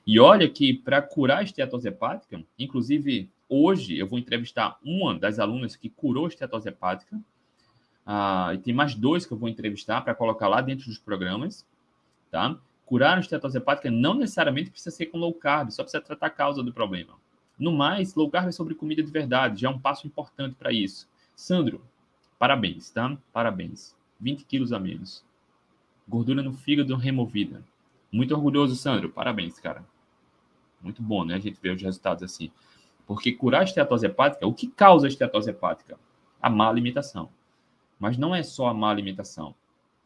E 0.06 0.20
olha 0.20 0.48
que 0.48 0.74
para 0.74 1.00
curar 1.00 1.38
a 1.38 1.42
esteatose 1.42 1.88
hepática, 1.88 2.42
inclusive 2.58 3.30
hoje 3.48 3.96
eu 3.96 4.06
vou 4.06 4.18
entrevistar 4.18 4.78
uma 4.84 5.18
das 5.18 5.38
alunas 5.38 5.76
que 5.76 5.88
curou 5.88 6.26
a 6.26 6.28
esteatose 6.28 6.68
hepática, 6.68 7.18
ah, 8.06 8.50
e 8.52 8.58
tem 8.58 8.74
mais 8.74 8.94
dois 8.94 9.24
que 9.24 9.32
eu 9.32 9.38
vou 9.38 9.48
entrevistar 9.48 10.02
para 10.02 10.14
colocar 10.14 10.46
lá 10.46 10.60
dentro 10.60 10.86
dos 10.86 10.98
programas, 10.98 11.66
tá? 12.30 12.58
Curar 12.84 13.16
a 13.16 13.20
esteatose 13.20 13.56
hepática 13.56 13.90
não 13.90 14.12
necessariamente 14.12 14.70
precisa 14.70 14.94
ser 14.94 15.06
com 15.06 15.16
low 15.16 15.32
carb, 15.32 15.70
só 15.70 15.82
precisa 15.82 16.02
tratar 16.02 16.26
a 16.26 16.30
causa 16.30 16.62
do 16.62 16.72
problema. 16.72 17.14
No 17.58 17.72
mais, 17.72 18.14
low 18.14 18.28
carb 18.28 18.48
é 18.48 18.52
sobre 18.52 18.74
comida 18.74 19.02
de 19.02 19.10
verdade, 19.10 19.62
já 19.62 19.68
é 19.68 19.70
um 19.70 19.78
passo 19.78 20.06
importante 20.06 20.54
para 20.54 20.70
isso. 20.70 21.08
Sandro, 21.34 21.80
parabéns, 22.38 22.90
tá? 22.90 23.16
Parabéns. 23.32 23.96
20 24.20 24.44
quilos 24.44 24.72
a 24.72 24.78
menos. 24.78 25.24
Gordura 26.06 26.42
no 26.42 26.52
fígado 26.52 26.94
removida. 26.96 27.62
Muito 28.12 28.34
orgulhoso, 28.34 28.76
Sandro. 28.76 29.08
Parabéns, 29.08 29.58
cara. 29.58 29.84
Muito 30.84 31.02
bom, 31.02 31.24
né? 31.24 31.34
A 31.34 31.38
gente 31.38 31.58
vê 31.60 31.70
os 31.70 31.80
resultados 31.80 32.22
assim. 32.22 32.50
Porque 33.06 33.32
curar 33.32 33.62
a 33.62 33.64
esteatose 33.64 34.06
hepática, 34.06 34.46
o 34.46 34.52
que 34.52 34.68
causa 34.68 35.06
a 35.06 35.08
esteatose 35.08 35.48
hepática? 35.48 35.98
A 36.40 36.50
má 36.50 36.68
alimentação. 36.68 37.30
Mas 37.98 38.18
não 38.18 38.34
é 38.34 38.42
só 38.42 38.68
a 38.68 38.74
má 38.74 38.90
alimentação. 38.90 39.54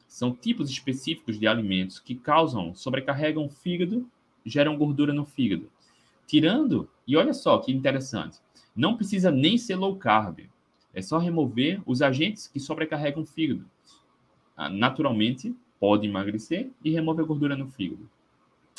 São 0.06 0.32
tipos 0.32 0.70
específicos 0.70 1.38
de 1.38 1.46
alimentos 1.46 1.98
que 1.98 2.14
causam, 2.14 2.74
sobrecarregam 2.74 3.44
o 3.44 3.50
fígado, 3.50 4.08
geram 4.44 4.78
gordura 4.78 5.12
no 5.12 5.24
fígado. 5.24 5.68
Tirando, 6.26 6.88
e 7.06 7.16
olha 7.16 7.34
só 7.34 7.58
que 7.58 7.72
interessante, 7.72 8.38
não 8.74 8.96
precisa 8.96 9.30
nem 9.30 9.58
ser 9.58 9.76
low 9.76 9.96
carb. 9.96 10.48
É 10.94 11.02
só 11.02 11.18
remover 11.18 11.82
os 11.84 12.00
agentes 12.00 12.46
que 12.46 12.60
sobrecarregam 12.60 13.22
o 13.22 13.26
fígado. 13.26 13.68
Ah, 14.56 14.68
naturalmente, 14.68 15.54
pode 15.78 16.06
emagrecer 16.06 16.70
e 16.84 16.90
remove 16.90 17.22
a 17.22 17.24
gordura 17.24 17.56
no 17.56 17.68
fígado. 17.68 18.08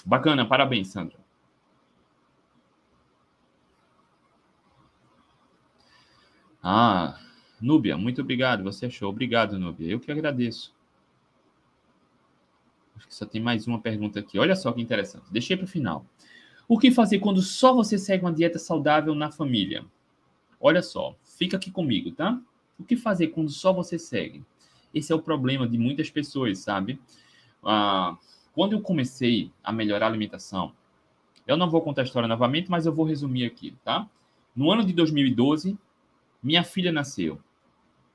Bacana, 0.06 0.46
parabéns, 0.46 0.88
Sandra. 0.88 1.19
Ah, 6.62 7.20
Núbia, 7.62 7.98
muito 7.98 8.22
obrigado. 8.22 8.64
Você 8.64 8.86
achou? 8.86 9.10
Obrigado, 9.10 9.58
Núbia. 9.58 9.92
Eu 9.92 10.00
que 10.00 10.12
agradeço. 10.12 10.74
Acho 12.96 13.08
que 13.08 13.16
só 13.16 13.26
tem 13.26 13.42
mais 13.42 13.66
uma 13.68 13.80
pergunta 13.80 14.20
aqui. 14.20 14.38
Olha 14.38 14.56
só 14.56 14.72
que 14.72 14.82
interessante. 14.82 15.26
Deixei 15.32 15.56
para 15.56 15.66
o 15.66 15.68
final. 15.68 16.06
O 16.68 16.78
que 16.78 16.92
fazer 16.92 17.20
quando 17.20 17.42
só 17.42 17.74
você 17.74 17.98
segue 17.98 18.24
uma 18.24 18.34
dieta 18.34 18.60
saudável 18.60 19.16
na 19.16 19.32
família? 19.32 19.86
Olha 20.60 20.84
só, 20.84 21.16
fica 21.24 21.58
aqui 21.58 21.72
comigo, 21.72 22.12
tá? 22.12 22.40
O 22.78 22.84
que 22.84 22.98
fazer 22.98 23.28
quando 23.28 23.50
só 23.50 23.74
você 23.74 23.98
segue? 23.98 24.46
Esse 24.94 25.12
é 25.12 25.16
o 25.16 25.22
problema 25.22 25.68
de 25.68 25.78
muitas 25.78 26.10
pessoas, 26.10 26.60
sabe? 26.60 27.00
Ah, 27.64 28.18
quando 28.54 28.74
eu 28.74 28.82
comecei 28.82 29.52
a 29.64 29.72
melhorar 29.72 30.08
a 30.08 30.10
alimentação, 30.10 30.74
eu 31.48 31.58
não 31.58 31.70
vou 31.70 31.82
contar 31.82 32.02
a 32.02 32.06
história 32.06 32.28
novamente, 32.28 32.70
mas 32.70 32.86
eu 32.86 32.94
vou 32.94 33.06
resumir 33.06 33.46
aqui, 33.46 33.76
tá? 33.84 34.08
No 34.56 34.72
ano 34.72 34.84
de 34.84 34.94
2012, 34.94 35.78
minha 36.42 36.64
filha 36.64 36.92
nasceu. 36.92 37.40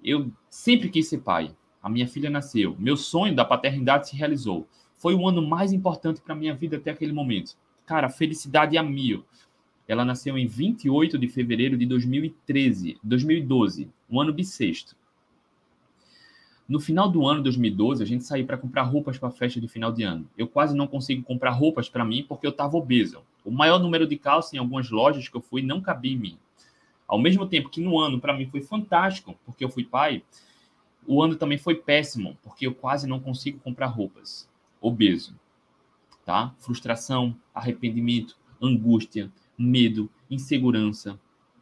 Eu 0.03 0.31
sempre 0.49 0.89
quis 0.89 1.09
ser 1.09 1.19
pai. 1.19 1.55
A 1.83 1.89
minha 1.89 2.09
filha 2.09 2.31
nasceu. 2.31 2.75
Meu 2.79 2.97
sonho 2.97 3.35
da 3.35 3.45
paternidade 3.45 4.09
se 4.09 4.17
realizou. 4.17 4.67
Foi 4.97 5.15
o 5.15 5.29
ano 5.29 5.47
mais 5.47 5.73
importante 5.73 6.21
para 6.21 6.35
minha 6.35 6.55
vida 6.55 6.77
até 6.77 6.91
aquele 6.91 7.13
momento. 7.13 7.57
Cara, 7.85 8.09
felicidade 8.09 8.79
a 8.79 8.83
mil. 8.83 9.25
Ela 9.87 10.05
nasceu 10.05 10.39
em 10.39 10.47
28 10.47 11.19
de 11.19 11.29
fevereiro 11.29 11.77
de 11.77 11.85
2013, 11.85 12.99
2012, 13.03 13.91
um 14.11 14.19
ano 14.19 14.33
bissexto. 14.33 14.97
No 16.67 16.81
final 16.81 17.11
do 17.11 17.27
ano 17.27 17.43
2012, 17.43 18.03
a 18.03 18.07
gente 18.07 18.25
saiu 18.25 18.47
para 18.47 18.57
comprar 18.57 18.85
roupas 18.85 19.19
para 19.19 19.29
a 19.29 19.33
festa 19.33 19.61
de 19.61 19.69
final 19.69 19.93
de 19.93 20.03
ano. 20.03 20.27
Eu 20.39 20.49
quase 20.49 20.75
não 20.75 20.87
consigo 20.87 21.23
comprar 21.23 21.51
roupas 21.51 21.91
para 21.91 22.07
mim 22.07 22.25
porque 22.27 22.47
eu 22.47 22.51
estava 22.51 22.79
obeso. 22.79 23.23
O 23.45 23.51
maior 23.51 23.79
número 23.79 24.07
de 24.07 24.17
calças 24.17 24.55
em 24.55 24.59
algumas 24.59 24.91
lojas 24.91 25.29
que 25.29 25.37
eu 25.37 25.43
fui 25.43 25.61
não 25.61 25.83
cabia 25.83 26.15
em 26.15 26.17
mim. 26.17 26.39
Ao 27.07 27.19
mesmo 27.19 27.47
tempo 27.47 27.69
que 27.69 27.81
no 27.81 27.99
ano 27.99 28.21
para 28.21 28.37
mim 28.37 28.47
foi 28.47 28.61
fantástico, 28.61 29.39
porque 29.45 29.65
eu 29.65 29.69
fui 29.69 29.85
pai, 29.85 30.23
o 31.07 31.23
ano 31.23 31.37
também 31.37 31.59
foi 31.59 31.75
péssimo, 31.75 32.39
porque 32.43 32.67
eu 32.67 32.75
quase 32.75 33.07
não 33.07 33.21
consigo 33.21 33.59
comprar 33.61 33.87
roupas. 33.87 34.49
Obeso, 34.81 35.39
tá? 36.25 36.55
Frustração, 36.59 37.37
arrependimento, 37.55 38.37
angústia, 38.61 39.31
medo, 39.57 40.11
insegurança, 40.31 41.19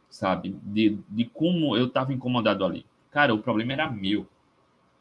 sabe? 0.09 0.55
De, 0.63 0.97
de 1.09 1.25
como 1.25 1.75
eu 1.75 1.87
estava 1.87 2.13
incomodado 2.13 2.63
ali. 2.63 2.85
Cara, 3.11 3.33
o 3.33 3.39
problema 3.39 3.73
era 3.73 3.89
meu, 3.89 4.27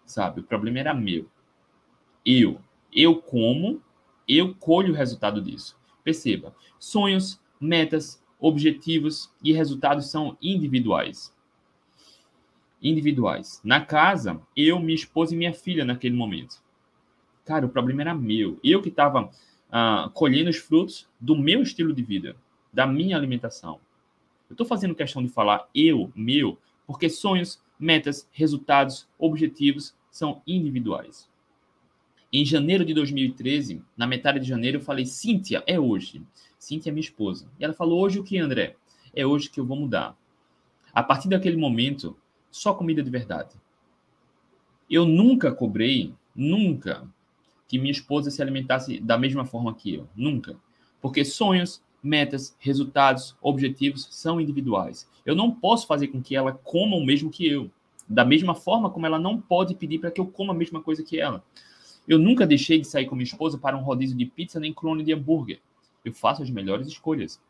sabe? 0.04 0.40
O 0.40 0.44
problema 0.44 0.78
era 0.78 0.94
meu. 0.94 1.28
Eu. 2.24 2.60
Eu 2.92 3.16
como, 3.16 3.80
eu 4.28 4.54
colho 4.54 4.92
o 4.92 4.96
resultado 4.96 5.40
disso. 5.40 5.78
Perceba, 6.04 6.54
sonhos, 6.78 7.40
metas, 7.60 8.21
objetivos 8.42 9.32
e 9.40 9.52
resultados 9.52 10.10
são 10.10 10.36
individuais. 10.42 11.32
Individuais. 12.82 13.60
Na 13.62 13.80
casa, 13.80 14.42
eu, 14.56 14.80
minha 14.80 14.96
esposa 14.96 15.32
e 15.32 15.36
minha 15.36 15.54
filha 15.54 15.84
naquele 15.84 16.16
momento. 16.16 16.56
Cara, 17.44 17.64
o 17.64 17.68
problema 17.68 18.02
era 18.02 18.14
meu. 18.14 18.58
Eu 18.62 18.82
que 18.82 18.88
estava 18.88 19.30
ah, 19.70 20.10
colhendo 20.12 20.50
os 20.50 20.56
frutos 20.56 21.08
do 21.20 21.36
meu 21.36 21.62
estilo 21.62 21.94
de 21.94 22.02
vida, 22.02 22.34
da 22.72 22.84
minha 22.84 23.16
alimentação. 23.16 23.78
Eu 24.50 24.54
estou 24.54 24.66
fazendo 24.66 24.94
questão 24.94 25.22
de 25.22 25.28
falar 25.28 25.68
eu, 25.72 26.10
meu, 26.12 26.58
porque 26.84 27.08
sonhos, 27.08 27.62
metas, 27.78 28.28
resultados, 28.32 29.08
objetivos 29.16 29.94
são 30.10 30.42
individuais. 30.44 31.30
Em 32.32 32.46
janeiro 32.46 32.82
de 32.82 32.94
2013, 32.94 33.82
na 33.94 34.06
metade 34.06 34.40
de 34.40 34.48
janeiro, 34.48 34.78
eu 34.78 34.80
falei: 34.80 35.04
Cíntia, 35.04 35.62
é 35.66 35.78
hoje. 35.78 36.22
Cíntia 36.58 36.88
é 36.88 36.92
minha 36.92 37.04
esposa. 37.04 37.46
E 37.60 37.64
ela 37.64 37.74
falou: 37.74 38.00
Hoje 38.00 38.18
o 38.18 38.24
que, 38.24 38.38
André? 38.38 38.76
É 39.14 39.26
hoje 39.26 39.50
que 39.50 39.60
eu 39.60 39.66
vou 39.66 39.76
mudar. 39.76 40.16
A 40.94 41.02
partir 41.02 41.28
daquele 41.28 41.56
momento, 41.56 42.16
só 42.50 42.72
comida 42.72 43.02
de 43.02 43.10
verdade. 43.10 43.54
Eu 44.88 45.04
nunca 45.04 45.52
cobrei, 45.52 46.14
nunca, 46.34 47.06
que 47.68 47.78
minha 47.78 47.92
esposa 47.92 48.30
se 48.30 48.40
alimentasse 48.40 48.98
da 49.00 49.18
mesma 49.18 49.44
forma 49.44 49.74
que 49.74 49.94
eu. 49.94 50.08
Nunca. 50.16 50.56
Porque 51.00 51.24
sonhos, 51.24 51.82
metas, 52.02 52.56
resultados, 52.58 53.36
objetivos 53.42 54.08
são 54.10 54.40
individuais. 54.40 55.08
Eu 55.24 55.34
não 55.34 55.50
posso 55.50 55.86
fazer 55.86 56.08
com 56.08 56.22
que 56.22 56.34
ela 56.34 56.52
coma 56.52 56.96
o 56.96 57.04
mesmo 57.04 57.30
que 57.30 57.46
eu. 57.46 57.70
Da 58.08 58.24
mesma 58.24 58.54
forma 58.54 58.90
como 58.90 59.06
ela 59.06 59.18
não 59.18 59.40
pode 59.40 59.74
pedir 59.74 59.98
para 59.98 60.10
que 60.10 60.20
eu 60.20 60.26
coma 60.26 60.52
a 60.52 60.56
mesma 60.56 60.82
coisa 60.82 61.02
que 61.02 61.18
ela. 61.18 61.44
Eu 62.06 62.18
nunca 62.18 62.46
deixei 62.46 62.80
de 62.80 62.86
sair 62.86 63.06
com 63.06 63.14
minha 63.14 63.24
esposa 63.24 63.58
para 63.58 63.76
um 63.76 63.82
rodízio 63.82 64.16
de 64.16 64.26
pizza 64.26 64.58
nem 64.58 64.72
clone 64.72 65.04
de 65.04 65.12
hambúrguer 65.12 65.60
eu 66.04 66.12
faço 66.12 66.42
as 66.42 66.50
melhores 66.50 66.86
escolhas. 66.86 67.40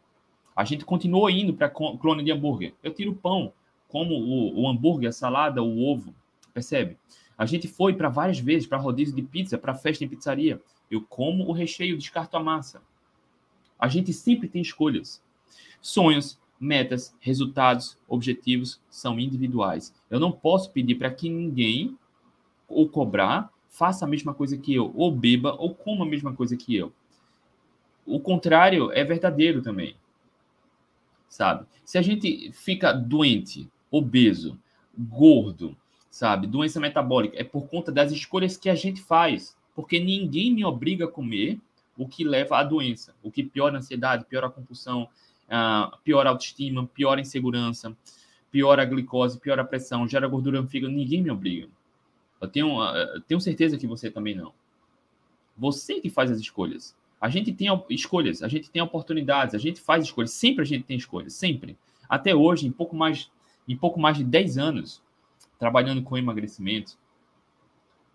A 0.55 0.65
gente 0.65 0.85
continua 0.85 1.33
indo 1.33 1.55
para 1.55 1.71
clone 1.71 2.23
de 2.23 2.31
hambúrguer. 2.31 2.75
Eu 2.83 2.93
tiro 2.93 3.15
pão, 3.15 3.53
como 3.89 4.15
o, 4.15 4.63
o 4.63 4.69
hambúrguer, 4.69 5.09
a 5.09 5.13
salada, 5.13 5.63
o 5.63 5.83
ovo. 5.85 6.15
Percebe? 6.53 6.99
A 7.37 7.47
gente 7.47 7.67
foi 7.67 7.95
para 7.95 8.11
várias 8.11 8.39
vezes 8.39 8.67
para 8.67 8.79
rodízio 8.79 9.17
de 9.17 9.23
pizza, 9.23 9.57
para 9.57 9.75
festa 9.75 10.05
em 10.05 10.09
pizzaria. 10.09 10.61
Eu 10.91 11.01
como 11.01 11.49
o 11.49 11.53
recheio, 11.53 11.97
descarto 11.97 12.37
a 12.37 12.41
massa. 12.41 12.83
A 13.79 13.89
gente 13.89 14.13
sempre 14.13 14.47
tem 14.49 14.61
escolhas. 14.61 15.23
Sonhos, 15.81 16.39
metas, 16.61 17.17
resultados, 17.19 17.99
objetivos 18.07 18.81
são 18.91 19.19
individuais. 19.19 19.95
Eu 20.11 20.21
não 20.21 20.31
posso 20.31 20.71
pedir 20.71 20.97
para 20.97 21.11
que 21.11 21.31
ninguém 21.31 21.97
ou 22.69 22.89
cobrar 22.89 23.51
faça 23.73 24.05
a 24.05 24.09
mesma 24.09 24.35
coisa 24.35 24.57
que 24.57 24.75
eu, 24.75 24.93
ou 24.95 25.11
beba 25.11 25.55
ou 25.55 25.75
coma 25.75 26.05
a 26.05 26.09
mesma 26.09 26.33
coisa 26.35 26.57
que 26.57 26.77
eu. 26.77 26.93
O 28.05 28.21
contrário 28.21 28.93
é 28.93 29.03
verdadeiro 29.03 29.63
também. 29.63 29.97
Sabe? 31.27 31.67
Se 31.83 31.97
a 31.97 32.03
gente 32.03 32.53
fica 32.53 32.93
doente, 32.93 33.67
obeso, 33.91 34.59
gordo, 34.97 35.75
sabe? 36.11 36.47
Doença 36.47 36.79
metabólica 36.79 37.41
é 37.41 37.43
por 37.43 37.67
conta 37.67 37.91
das 37.91 38.13
escolhas 38.13 38.59
que 38.59 38.69
a 38.69 38.75
gente 38.75 39.01
faz, 39.01 39.57
porque 39.75 39.99
ninguém 39.99 40.53
me 40.53 40.65
obriga 40.65 41.07
a 41.07 41.09
comer 41.09 41.59
o 41.97 42.07
que 42.07 42.25
leva 42.25 42.59
à 42.59 42.63
doença, 42.63 43.15
o 43.23 43.31
que 43.31 43.43
piora 43.43 43.77
a 43.77 43.79
ansiedade, 43.79 44.27
piora 44.27 44.49
a 44.49 44.51
compulsão, 44.51 45.09
uh, 45.49 45.97
piora 46.05 46.29
a 46.29 46.33
autoestima, 46.33 46.87
piora 46.87 47.21
a 47.21 47.23
insegurança, 47.23 47.97
piora 48.51 48.83
a 48.83 48.85
glicose, 48.85 49.41
piora 49.41 49.63
a 49.63 49.65
pressão, 49.65 50.07
gera 50.07 50.29
gordura 50.29 50.61
no 50.61 50.69
fígado, 50.69 50.93
ninguém 50.93 51.23
me 51.23 51.31
obriga. 51.31 51.69
Eu 52.43 52.49
tenho, 52.49 52.83
uh, 52.83 53.21
tenho 53.21 53.41
certeza 53.41 53.79
que 53.79 53.87
você 53.87 54.11
também 54.11 54.35
não. 54.35 54.53
Você 55.57 56.01
que 56.01 56.11
faz 56.11 56.31
as 56.31 56.41
escolhas. 56.41 56.95
A 57.21 57.29
gente 57.29 57.53
tem 57.53 57.69
escolhas, 57.89 58.43
a 58.43 58.49
gente 58.49 58.69
tem 58.69 58.83
oportunidades, 58.83 59.55
a 59.55 59.59
gente 59.59 59.81
faz 59.81 60.05
escolhas, 60.05 60.33
sempre 60.33 60.63
a 60.63 60.67
gente 60.67 60.85
tem 60.85 60.97
escolhas, 60.97 61.35
sempre. 61.35 61.79
Até 62.09 62.35
hoje, 62.35 62.67
em 62.67 62.73
pouco 62.73 62.97
mais, 62.97 63.31
em 63.69 63.77
pouco 63.77 64.01
mais 64.01 64.19
de 64.19 64.25
10 64.25 64.59
anos, 64.59 65.01
trabalhando 65.57 66.03
com 66.03 66.19
emagrecimento, 66.19 66.99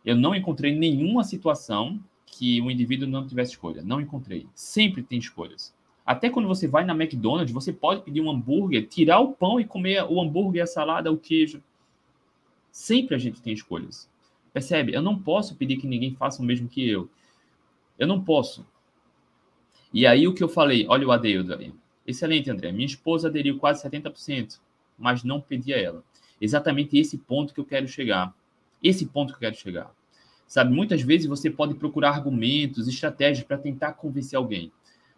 eu 0.04 0.16
não 0.16 0.36
encontrei 0.36 0.76
nenhuma 0.78 1.24
situação 1.24 1.98
que 2.26 2.62
o 2.62 2.70
indivíduo 2.70 3.08
não 3.08 3.26
tivesse 3.26 3.52
escolha. 3.52 3.82
Não 3.82 4.02
encontrei. 4.02 4.46
Sempre 4.54 5.02
tem 5.02 5.20
escolhas. 5.20 5.74
Até 6.06 6.30
quando 6.30 6.48
você 6.48 6.68
vai 6.68 6.84
na 6.86 6.94
McDonald's, 6.94 7.54
você 7.54 7.72
pode 7.72 8.02
pedir 8.04 8.20
um 8.20 8.30
hambúrguer, 8.30 8.88
tirar 8.88 9.20
o 9.20 9.32
pão 9.32 9.60
e 9.60 9.66
comer 9.66 10.04
o 10.04 10.22
hambúrguer, 10.22 10.64
a 10.64 10.68
salada, 10.68 11.12
o 11.12 11.18
queijo. 11.18 11.64
Sempre 12.72 13.16
a 13.16 13.18
gente 13.18 13.42
tem 13.42 13.54
escolhas. 13.54 14.10
Percebe? 14.58 14.92
Eu 14.92 15.04
não 15.04 15.20
posso 15.20 15.56
pedir 15.56 15.78
que 15.78 15.86
ninguém 15.86 16.16
faça 16.16 16.42
o 16.42 16.46
mesmo 16.46 16.68
que 16.68 16.90
eu. 16.90 17.08
Eu 18.00 18.08
não 18.08 18.24
posso. 18.24 18.66
E 19.94 20.08
aí 20.08 20.28
o 20.28 20.34
que 20.34 20.44
eu 20.44 20.50
falei, 20.50 20.88
olha 20.90 21.08
o 21.08 21.12
Adeildo 21.12 21.54
ali. 21.54 21.72
Excelente, 22.08 22.50
André. 22.50 22.72
Minha 22.72 22.88
esposa 22.88 23.28
aderiu 23.28 23.60
quase 23.60 23.88
70%, 23.88 24.60
mas 24.98 25.24
não 25.24 25.40
pedi 25.40 25.76
a 25.76 25.78
ela. 25.78 26.04
Exatamente 26.42 26.98
esse 26.98 27.20
ponto 27.20 27.54
que 27.54 27.60
eu 27.60 27.66
quero 27.66 27.88
chegar. 27.88 28.34
Esse 28.82 29.06
ponto 29.06 29.28
que 29.28 29.36
eu 29.36 29.42
quero 29.42 29.56
chegar. 29.56 29.94
Sabe, 30.48 30.74
muitas 30.74 31.04
vezes 31.04 31.28
você 31.28 31.52
pode 31.52 31.76
procurar 31.76 32.10
argumentos, 32.10 32.88
estratégias 32.88 33.46
para 33.46 33.60
tentar 33.60 33.94
convencer 33.94 34.38
alguém. 34.38 34.72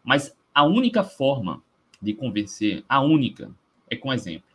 Mas 0.04 0.36
a 0.54 0.66
única 0.66 1.02
forma 1.02 1.64
de 2.02 2.14
convencer, 2.14 2.84
a 2.90 3.00
única, 3.00 3.50
é 3.90 3.96
com 3.96 4.12
exemplo. 4.12 4.49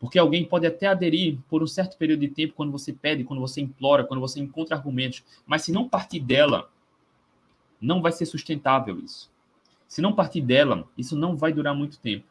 Porque 0.00 0.18
alguém 0.18 0.46
pode 0.46 0.66
até 0.66 0.86
aderir 0.86 1.38
por 1.46 1.62
um 1.62 1.66
certo 1.66 1.98
período 1.98 2.20
de 2.20 2.28
tempo 2.28 2.54
quando 2.54 2.72
você 2.72 2.90
pede, 2.90 3.22
quando 3.22 3.38
você 3.38 3.60
implora, 3.60 4.02
quando 4.02 4.20
você 4.20 4.40
encontra 4.40 4.74
argumentos, 4.74 5.22
mas 5.46 5.62
se 5.62 5.70
não 5.70 5.86
partir 5.86 6.20
dela, 6.20 6.70
não 7.78 8.00
vai 8.00 8.10
ser 8.10 8.24
sustentável 8.24 8.98
isso. 8.98 9.30
Se 9.86 10.00
não 10.00 10.14
partir 10.14 10.40
dela, 10.40 10.88
isso 10.96 11.14
não 11.14 11.36
vai 11.36 11.52
durar 11.52 11.74
muito 11.74 11.98
tempo. 11.98 12.24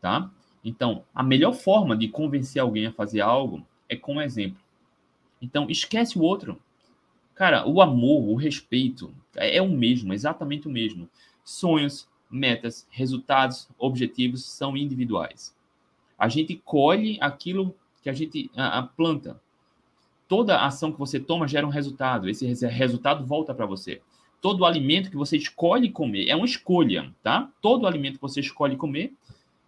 Tá? 0.00 0.28
Então, 0.64 1.04
a 1.14 1.22
melhor 1.22 1.52
forma 1.52 1.96
de 1.96 2.08
convencer 2.08 2.60
alguém 2.60 2.86
a 2.86 2.92
fazer 2.92 3.20
algo 3.20 3.64
é 3.88 3.94
com 3.94 4.14
um 4.14 4.22
exemplo. 4.22 4.58
Então, 5.40 5.70
esquece 5.70 6.18
o 6.18 6.22
outro. 6.22 6.60
Cara, 7.34 7.68
o 7.68 7.80
amor, 7.80 8.28
o 8.28 8.34
respeito 8.34 9.14
é 9.36 9.62
o 9.62 9.68
mesmo, 9.68 10.12
exatamente 10.12 10.66
o 10.66 10.70
mesmo. 10.70 11.08
Sonhos, 11.44 12.08
metas, 12.28 12.86
resultados, 12.90 13.68
objetivos 13.78 14.44
são 14.44 14.76
individuais. 14.76 15.56
A 16.18 16.28
gente 16.28 16.60
colhe 16.64 17.16
aquilo 17.20 17.74
que 18.02 18.10
a 18.10 18.12
gente 18.12 18.50
a, 18.56 18.80
a 18.80 18.82
planta. 18.82 19.40
Toda 20.26 20.64
ação 20.64 20.92
que 20.92 20.98
você 20.98 21.18
toma 21.18 21.48
gera 21.48 21.66
um 21.66 21.70
resultado. 21.70 22.28
Esse 22.28 22.46
resultado 22.66 23.24
volta 23.24 23.54
para 23.54 23.64
você 23.64 24.02
todo 24.40 24.64
alimento 24.64 25.10
que 25.10 25.16
você 25.16 25.36
escolhe 25.36 25.90
comer 25.90 26.28
é 26.28 26.36
uma 26.36 26.46
escolha, 26.46 27.12
tá? 27.22 27.50
Todo 27.60 27.86
alimento 27.86 28.16
que 28.16 28.22
você 28.22 28.40
escolhe 28.40 28.76
comer 28.76 29.12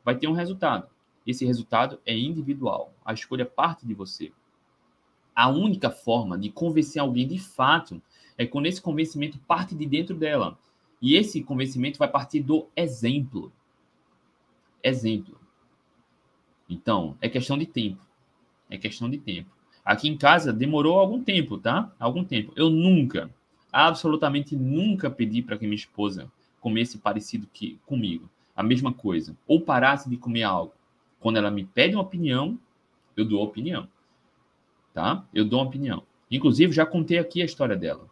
vai 0.04 0.16
ter 0.16 0.28
um 0.28 0.32
resultado. 0.32 0.88
Esse 1.26 1.44
resultado 1.44 2.00
é 2.06 2.16
individual. 2.16 2.92
A 3.04 3.12
escolha 3.12 3.44
parte 3.44 3.86
de 3.86 3.94
você. 3.94 4.32
A 5.34 5.48
única 5.48 5.90
forma 5.90 6.38
de 6.38 6.50
convencer 6.50 7.00
alguém 7.00 7.26
de 7.26 7.38
fato 7.38 8.00
é 8.36 8.46
quando 8.46 8.66
esse 8.66 8.80
convencimento 8.80 9.38
parte 9.40 9.74
de 9.74 9.86
dentro 9.86 10.14
dela. 10.14 10.58
E 11.00 11.16
esse 11.16 11.42
convencimento 11.42 11.98
vai 11.98 12.08
partir 12.08 12.40
do 12.40 12.66
exemplo. 12.76 13.52
Exemplo. 14.82 15.39
Então, 16.70 17.16
é 17.20 17.28
questão 17.28 17.58
de 17.58 17.66
tempo. 17.66 18.00
É 18.70 18.78
questão 18.78 19.10
de 19.10 19.18
tempo. 19.18 19.50
Aqui 19.84 20.08
em 20.08 20.16
casa 20.16 20.52
demorou 20.52 21.00
algum 21.00 21.20
tempo, 21.22 21.58
tá? 21.58 21.92
Algum 21.98 22.22
tempo. 22.22 22.52
Eu 22.54 22.70
nunca, 22.70 23.28
absolutamente 23.72 24.54
nunca 24.54 25.10
pedi 25.10 25.42
para 25.42 25.58
que 25.58 25.66
minha 25.66 25.74
esposa 25.74 26.30
comesse 26.60 26.98
parecido 26.98 27.48
que 27.52 27.78
comigo, 27.86 28.30
a 28.54 28.62
mesma 28.62 28.92
coisa, 28.92 29.36
ou 29.48 29.60
parasse 29.60 30.08
de 30.08 30.16
comer 30.16 30.44
algo. 30.44 30.72
Quando 31.18 31.38
ela 31.38 31.50
me 31.50 31.64
pede 31.64 31.96
uma 31.96 32.02
opinião, 32.02 32.56
eu 33.16 33.24
dou 33.24 33.40
a 33.40 33.44
opinião. 33.44 33.88
Tá? 34.94 35.24
Eu 35.34 35.44
dou 35.44 35.58
uma 35.58 35.66
opinião. 35.66 36.04
Inclusive, 36.30 36.72
já 36.72 36.86
contei 36.86 37.18
aqui 37.18 37.42
a 37.42 37.44
história 37.44 37.74
dela. 37.74 38.08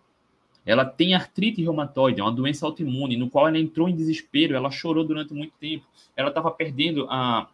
Ela 0.66 0.84
tem 0.84 1.14
artrite 1.14 1.62
reumatoide, 1.62 2.20
é 2.20 2.24
uma 2.24 2.32
doença 2.32 2.66
autoimune, 2.66 3.16
no 3.16 3.30
qual 3.30 3.48
ela 3.48 3.58
entrou 3.58 3.88
em 3.88 3.94
desespero, 3.94 4.54
ela 4.54 4.70
chorou 4.70 5.04
durante 5.04 5.32
muito 5.32 5.52
tempo. 5.58 5.86
Ela 6.16 6.28
estava 6.28 6.50
perdendo 6.50 7.06
a 7.08 7.48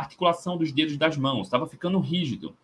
articulação 0.00 0.56
dos 0.56 0.72
dedos 0.72 0.96
das 0.96 1.16
mãos, 1.16 1.46
estava 1.46 1.66
ficando 1.66 1.98
rígido. 1.98 2.54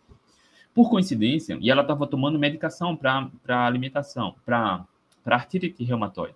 Por 0.73 0.89
coincidência, 0.89 1.57
e 1.59 1.71
ela 1.71 1.81
estava 1.81 2.05
tomando 2.05 2.37
medicação 2.37 2.95
para 2.95 3.65
alimentação, 3.65 4.35
para 4.45 4.85
artrite 5.25 5.83
reumatoide. 5.83 6.35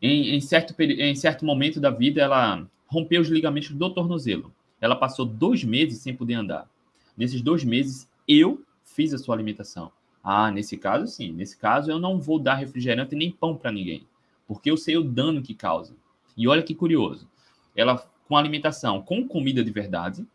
Em, 0.00 0.34
em, 0.36 0.40
certo, 0.40 0.74
em 0.80 1.14
certo 1.14 1.44
momento 1.44 1.80
da 1.80 1.90
vida, 1.90 2.20
ela 2.20 2.66
rompeu 2.86 3.20
os 3.20 3.28
ligamentos 3.28 3.70
do 3.70 3.90
tornozelo. 3.90 4.52
Ela 4.80 4.94
passou 4.94 5.24
dois 5.24 5.64
meses 5.64 6.00
sem 6.00 6.14
poder 6.14 6.34
andar. 6.34 6.68
Nesses 7.16 7.42
dois 7.42 7.64
meses, 7.64 8.08
eu 8.26 8.62
fiz 8.84 9.12
a 9.12 9.18
sua 9.18 9.34
alimentação. 9.34 9.90
Ah, 10.22 10.50
nesse 10.50 10.76
caso, 10.76 11.06
sim. 11.06 11.32
Nesse 11.32 11.56
caso, 11.56 11.90
eu 11.90 11.98
não 11.98 12.20
vou 12.20 12.38
dar 12.38 12.54
refrigerante 12.54 13.16
nem 13.16 13.30
pão 13.30 13.56
para 13.56 13.72
ninguém, 13.72 14.06
porque 14.46 14.70
eu 14.70 14.76
sei 14.76 14.96
o 14.96 15.02
dano 15.02 15.42
que 15.42 15.54
causa. 15.54 15.94
E 16.36 16.46
olha 16.46 16.62
que 16.62 16.74
curioso. 16.74 17.28
Ela, 17.74 18.06
com 18.28 18.36
alimentação, 18.36 19.00
com 19.02 19.26
comida 19.26 19.64
de 19.64 19.70
verdade, 19.70 20.26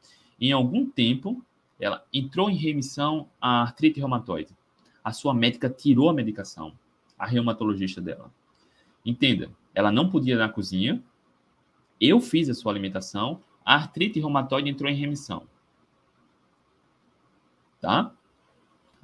em 0.42 0.52
algum 0.52 0.90
tempo, 0.90 1.46
ela 1.80 2.04
entrou 2.12 2.50
em 2.50 2.56
remissão 2.56 3.30
a 3.40 3.62
artrite 3.62 4.00
reumatoide. 4.00 4.54
A 5.04 5.14
sua 5.14 5.34
médica 5.34 5.70
tirou 5.70 6.10
a 6.10 6.14
medicação, 6.14 6.74
a 7.18 7.26
reumatologista 7.26 8.02
dela. 8.02 8.34
Entenda, 9.06 9.52
ela 9.76 9.92
não 9.92 10.10
podia 10.10 10.34
ir 10.34 10.38
na 10.38 10.50
cozinha. 10.50 11.04
Eu 12.02 12.20
fiz 12.20 12.50
a 12.50 12.54
sua 12.54 12.72
alimentação, 12.72 13.42
a 13.64 13.76
artrite 13.76 14.20
reumatoide 14.20 14.70
entrou 14.70 14.90
em 14.90 14.96
remissão. 14.96 15.44
Tá? 17.80 18.12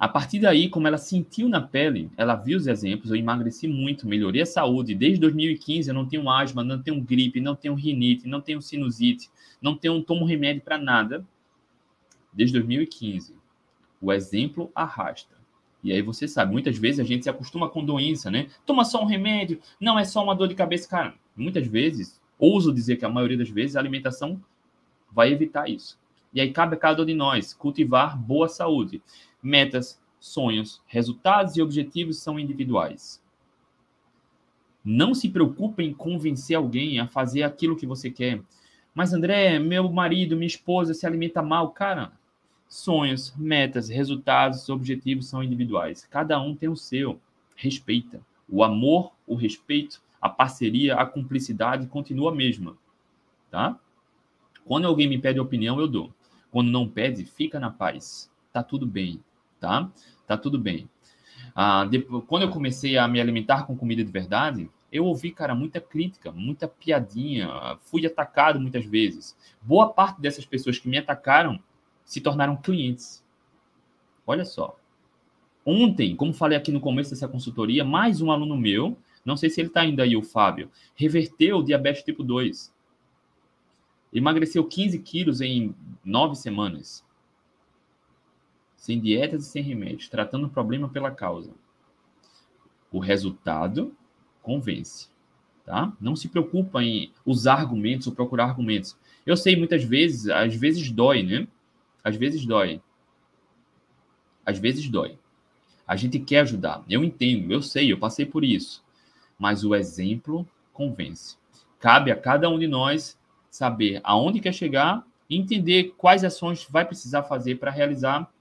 A 0.00 0.08
partir 0.08 0.38
daí, 0.38 0.70
como 0.70 0.88
ela 0.88 0.96
sentiu 0.96 1.46
na 1.46 1.60
pele, 1.60 2.10
ela 2.16 2.34
viu 2.34 2.56
os 2.56 2.66
exemplos, 2.66 3.10
eu 3.10 3.16
emagreci 3.18 3.68
muito, 3.68 4.08
melhorei 4.08 4.40
a 4.40 4.46
saúde. 4.46 4.94
Desde 4.94 5.20
2015 5.20 5.90
eu 5.90 5.94
não 5.94 6.08
tenho 6.08 6.30
asma, 6.30 6.64
não 6.64 6.82
tenho 6.82 7.02
gripe, 7.02 7.38
não 7.38 7.54
tenho 7.54 7.74
rinite, 7.74 8.26
não 8.26 8.40
tenho 8.40 8.62
sinusite, 8.62 9.28
não 9.60 9.76
tenho 9.76 10.02
tomo 10.02 10.24
remédio 10.24 10.62
para 10.62 10.78
nada 10.78 11.22
desde 12.32 12.54
2015. 12.54 13.34
O 14.00 14.10
exemplo 14.10 14.72
arrasta. 14.74 15.36
E 15.84 15.92
aí 15.92 16.00
você 16.00 16.26
sabe, 16.26 16.50
muitas 16.50 16.78
vezes 16.78 17.00
a 17.00 17.04
gente 17.04 17.24
se 17.24 17.28
acostuma 17.28 17.68
com 17.68 17.84
doença, 17.84 18.30
né? 18.30 18.46
Toma 18.64 18.86
só 18.86 19.02
um 19.02 19.06
remédio, 19.06 19.60
não 19.78 19.98
é 19.98 20.04
só 20.04 20.24
uma 20.24 20.34
dor 20.34 20.48
de 20.48 20.54
cabeça, 20.54 20.88
cara. 20.88 21.14
Muitas 21.36 21.66
vezes, 21.66 22.18
ouso 22.38 22.72
dizer 22.72 22.96
que 22.96 23.04
a 23.04 23.10
maioria 23.10 23.36
das 23.36 23.50
vezes 23.50 23.76
a 23.76 23.80
alimentação 23.80 24.40
vai 25.12 25.30
evitar 25.30 25.68
isso. 25.68 26.00
E 26.32 26.40
aí 26.40 26.52
cabe 26.52 26.76
a 26.76 26.78
cada 26.78 27.02
um 27.02 27.06
de 27.06 27.14
nós 27.14 27.52
cultivar 27.52 28.16
boa 28.16 28.48
saúde. 28.48 29.02
Metas, 29.42 30.00
sonhos, 30.18 30.82
resultados 30.86 31.56
e 31.56 31.62
objetivos 31.62 32.18
são 32.18 32.38
individuais. 32.38 33.22
Não 34.84 35.14
se 35.14 35.28
preocupe 35.28 35.82
em 35.82 35.92
convencer 35.92 36.56
alguém 36.56 37.00
a 37.00 37.06
fazer 37.06 37.42
aquilo 37.42 37.76
que 37.76 37.86
você 37.86 38.10
quer. 38.10 38.40
Mas 38.94 39.12
André, 39.12 39.58
meu 39.58 39.90
marido, 39.90 40.36
minha 40.36 40.46
esposa 40.46 40.94
se 40.94 41.06
alimenta 41.06 41.42
mal, 41.42 41.70
cara. 41.70 42.12
Sonhos, 42.68 43.34
metas, 43.36 43.88
resultados, 43.88 44.68
objetivos 44.68 45.26
são 45.26 45.42
individuais. 45.42 46.06
Cada 46.10 46.40
um 46.40 46.54
tem 46.54 46.68
o 46.68 46.76
seu. 46.76 47.20
Respeita. 47.56 48.20
O 48.48 48.64
amor, 48.64 49.12
o 49.26 49.34
respeito, 49.34 50.00
a 50.20 50.28
parceria, 50.28 50.96
a 50.96 51.06
cumplicidade 51.06 51.86
continua 51.86 52.30
a 52.30 52.34
mesma, 52.34 52.76
tá? 53.50 53.78
Quando 54.64 54.86
alguém 54.86 55.08
me 55.08 55.18
pede 55.18 55.40
opinião, 55.40 55.80
eu 55.80 55.88
dou. 55.88 56.12
Quando 56.50 56.70
não 56.70 56.88
pede, 56.88 57.24
fica 57.24 57.58
na 57.58 57.70
paz. 57.70 58.30
Tá 58.52 58.62
tudo 58.62 58.86
bem, 58.86 59.20
tá? 59.60 59.90
Tá 60.26 60.36
tudo 60.36 60.58
bem. 60.58 60.88
Ah, 61.54 61.84
depois, 61.84 62.24
quando 62.26 62.42
eu 62.42 62.50
comecei 62.50 62.96
a 62.96 63.06
me 63.06 63.20
alimentar 63.20 63.64
com 63.66 63.76
comida 63.76 64.02
de 64.02 64.10
verdade, 64.10 64.70
eu 64.92 65.04
ouvi, 65.04 65.30
cara, 65.30 65.54
muita 65.54 65.80
crítica, 65.80 66.32
muita 66.32 66.66
piadinha, 66.66 67.78
fui 67.82 68.04
atacado 68.06 68.60
muitas 68.60 68.84
vezes. 68.84 69.36
Boa 69.62 69.88
parte 69.88 70.20
dessas 70.20 70.44
pessoas 70.44 70.78
que 70.78 70.88
me 70.88 70.98
atacaram 70.98 71.60
se 72.04 72.20
tornaram 72.20 72.56
clientes. 72.56 73.24
Olha 74.26 74.44
só. 74.44 74.76
Ontem, 75.64 76.16
como 76.16 76.32
falei 76.32 76.56
aqui 76.56 76.72
no 76.72 76.80
começo 76.80 77.10
dessa 77.10 77.28
consultoria, 77.28 77.84
mais 77.84 78.20
um 78.20 78.30
aluno 78.30 78.56
meu, 78.56 78.96
não 79.24 79.36
sei 79.36 79.50
se 79.50 79.60
ele 79.60 79.68
está 79.68 79.82
ainda 79.82 80.02
aí, 80.02 80.16
o 80.16 80.22
Fábio, 80.22 80.70
reverteu 80.94 81.58
o 81.58 81.62
diabetes 81.62 82.02
tipo 82.02 82.24
2. 82.24 82.74
Emagreceu 84.12 84.64
15 84.64 84.98
quilos 85.00 85.40
em 85.40 85.74
nove 86.04 86.34
semanas. 86.34 87.04
Sem 88.80 88.98
dietas 88.98 89.44
e 89.44 89.46
sem 89.46 89.62
remédios, 89.62 90.08
tratando 90.08 90.46
o 90.46 90.50
problema 90.50 90.88
pela 90.88 91.10
causa. 91.10 91.50
O 92.90 92.98
resultado 92.98 93.94
convence. 94.40 95.10
Tá? 95.66 95.92
Não 96.00 96.16
se 96.16 96.30
preocupa 96.30 96.82
em 96.82 97.12
usar 97.26 97.56
argumentos 97.56 98.06
ou 98.06 98.14
procurar 98.14 98.46
argumentos. 98.46 98.96
Eu 99.26 99.36
sei 99.36 99.54
muitas 99.54 99.84
vezes, 99.84 100.30
às 100.30 100.54
vezes 100.54 100.90
dói, 100.90 101.22
né? 101.22 101.46
Às 102.02 102.16
vezes 102.16 102.46
dói. 102.46 102.80
Às 104.46 104.58
vezes 104.58 104.88
dói. 104.88 105.18
A 105.86 105.94
gente 105.94 106.18
quer 106.18 106.40
ajudar. 106.40 106.82
Eu 106.88 107.04
entendo, 107.04 107.52
eu 107.52 107.60
sei, 107.60 107.92
eu 107.92 107.98
passei 107.98 108.24
por 108.24 108.42
isso. 108.42 108.82
Mas 109.38 109.62
o 109.62 109.74
exemplo 109.74 110.48
convence. 110.72 111.36
Cabe 111.78 112.10
a 112.10 112.16
cada 112.16 112.48
um 112.48 112.58
de 112.58 112.66
nós 112.66 113.18
saber 113.50 114.00
aonde 114.02 114.40
quer 114.40 114.54
chegar 114.54 115.06
e 115.28 115.36
entender 115.36 115.94
quais 115.98 116.24
ações 116.24 116.66
vai 116.70 116.86
precisar 116.86 117.24
fazer 117.24 117.56
para 117.56 117.70
realizar 117.70 118.32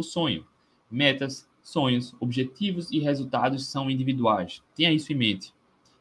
o 0.00 0.04
sonho. 0.04 0.46
Metas, 0.90 1.48
sonhos, 1.62 2.14
objetivos 2.20 2.90
e 2.90 2.98
resultados 2.98 3.66
são 3.66 3.90
individuais. 3.90 4.62
Tenha 4.74 4.92
isso 4.92 5.12
em 5.12 5.16
mente. 5.16 5.52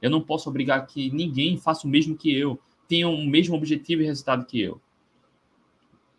Eu 0.02 0.10
não 0.10 0.22
posso 0.22 0.50
obrigar 0.50 0.86
que 0.86 1.12
ninguém 1.12 1.58
faça 1.58 1.88
o 1.88 1.90
mesmo 1.90 2.16
que 2.16 2.32
eu, 2.32 2.60
tenha 2.88 3.08
o 3.08 3.26
mesmo 3.26 3.56
objetivo 3.56 4.02
e 4.02 4.06
resultado 4.06 4.46
que 4.46 4.62
eu. 4.62 4.80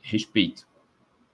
Respeito. 0.00 0.66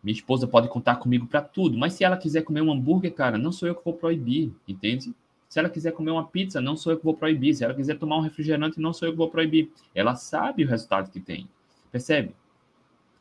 Minha 0.03 0.15
esposa 0.15 0.47
pode 0.47 0.69
contar 0.69 0.97
comigo 0.97 1.27
para 1.27 1.41
tudo, 1.41 1.79
mas 1.79 1.95
se 1.95 2.05
ela 2.05 2.17
quiser 2.17 2.43
comer 2.43 2.61
um 2.61 2.71
hambúrguer, 2.71 3.13
cara, 3.15 3.39
não 3.39 3.51
sou 3.51 3.67
eu 3.67 3.75
que 3.75 3.85
vou 3.85 3.95
proibir, 3.95 4.53
entende? 4.69 5.15
Se 5.49 5.59
ela 5.59 5.71
quiser 5.71 5.93
comer 5.93 6.11
uma 6.11 6.27
pizza, 6.27 6.61
não 6.61 6.77
sou 6.77 6.93
eu 6.93 6.99
que 6.99 7.05
vou 7.05 7.15
proibir. 7.15 7.55
Se 7.55 7.65
ela 7.65 7.75
quiser 7.75 7.99
tomar 7.99 8.19
um 8.19 8.21
refrigerante, 8.21 8.81
não 8.81 8.93
sou 8.93 9.09
eu 9.09 9.13
que 9.13 9.19
vou 9.19 9.31
proibir. 9.31 9.71
Ela 9.95 10.15
sabe 10.15 10.65
o 10.65 10.69
resultado 10.69 11.11
que 11.11 11.21
tem. 11.21 11.49
Percebe? 11.91 12.35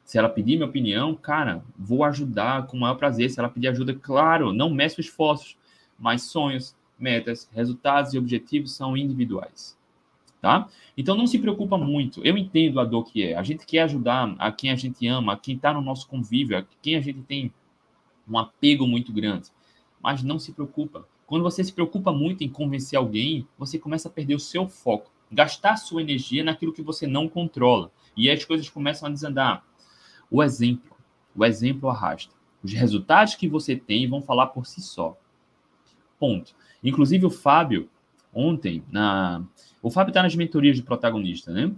Se 0.04 0.18
ela 0.18 0.30
pedir 0.30 0.56
minha 0.56 0.68
opinião, 0.68 1.16
cara, 1.16 1.64
vou 1.78 2.04
ajudar 2.04 2.68
com 2.68 2.78
o 2.78 2.80
maior 2.80 2.96
prazer. 2.96 3.30
Se 3.30 3.40
ela 3.40 3.50
pedir 3.50 3.70
ajuda, 3.70 3.94
claro, 3.94 4.52
não 4.52 4.70
meço 4.70 5.00
esforços, 5.00 5.58
mas 5.98 6.24
sonhos, 6.24 6.76
metas, 7.00 7.50
resultados 7.54 8.14
e 8.14 8.18
objetivos 8.18 8.76
são 8.76 8.98
individuais. 8.98 9.78
Tá? 10.42 10.68
Então 10.98 11.16
não 11.16 11.26
se 11.26 11.40
preocupa 11.40 11.78
muito. 11.78 12.22
Eu 12.26 12.38
entendo 12.38 12.82
a 12.82 12.84
dor 12.84 13.06
que 13.06 13.24
é. 13.24 13.36
A 13.36 13.44
gente 13.44 13.66
quer 13.66 13.84
ajudar 13.84 14.36
a 14.38 14.52
quem 14.52 14.72
a 14.72 14.76
gente 14.76 15.08
ama, 15.08 15.34
a 15.34 15.38
quem 15.38 15.56
está 15.56 15.74
no 15.74 15.82
nosso 15.82 16.06
convívio, 16.08 16.58
a 16.58 16.66
quem 16.82 16.98
a 16.98 17.02
gente 17.02 17.22
tem 17.22 17.54
um 18.28 18.38
apego 18.38 18.86
muito 18.86 19.14
grande. 19.14 19.50
Mas 20.02 20.22
não 20.22 20.38
se 20.38 20.52
preocupa. 20.52 21.08
Quando 21.26 21.44
você 21.44 21.64
se 21.64 21.72
preocupa 21.72 22.12
muito 22.12 22.44
em 22.44 22.50
convencer 22.50 23.00
alguém, 23.00 23.48
você 23.58 23.80
começa 23.80 24.10
a 24.10 24.12
perder 24.12 24.36
o 24.36 24.40
seu 24.40 24.68
foco, 24.68 25.10
gastar 25.32 25.78
sua 25.78 26.02
energia 26.02 26.44
naquilo 26.44 26.74
que 26.74 26.82
você 26.82 27.08
não 27.08 27.30
controla. 27.30 27.90
E 28.16 28.30
as 28.30 28.44
coisas 28.44 28.70
começam 28.70 29.08
a 29.08 29.12
desandar. 29.12 29.66
O 30.34 30.42
exemplo, 30.42 30.98
o 31.36 31.46
exemplo 31.46 31.88
arrasta. 31.88 32.34
Os 32.64 32.74
resultados 32.74 33.36
que 33.36 33.48
você 33.48 33.76
tem 33.76 34.10
vão 34.10 34.20
falar 34.20 34.48
por 34.48 34.66
si 34.66 34.82
só. 34.82 35.16
Ponto. 36.20 36.56
Inclusive 36.84 37.24
o 37.24 37.30
Fábio, 37.30 37.88
ontem, 38.34 38.84
na... 38.92 39.44
o 39.80 39.92
Fábio 39.92 40.10
está 40.10 40.24
nas 40.24 40.36
mentorias 40.36 40.76
de 40.76 40.82
protagonista, 40.82 41.54
né? 41.54 41.72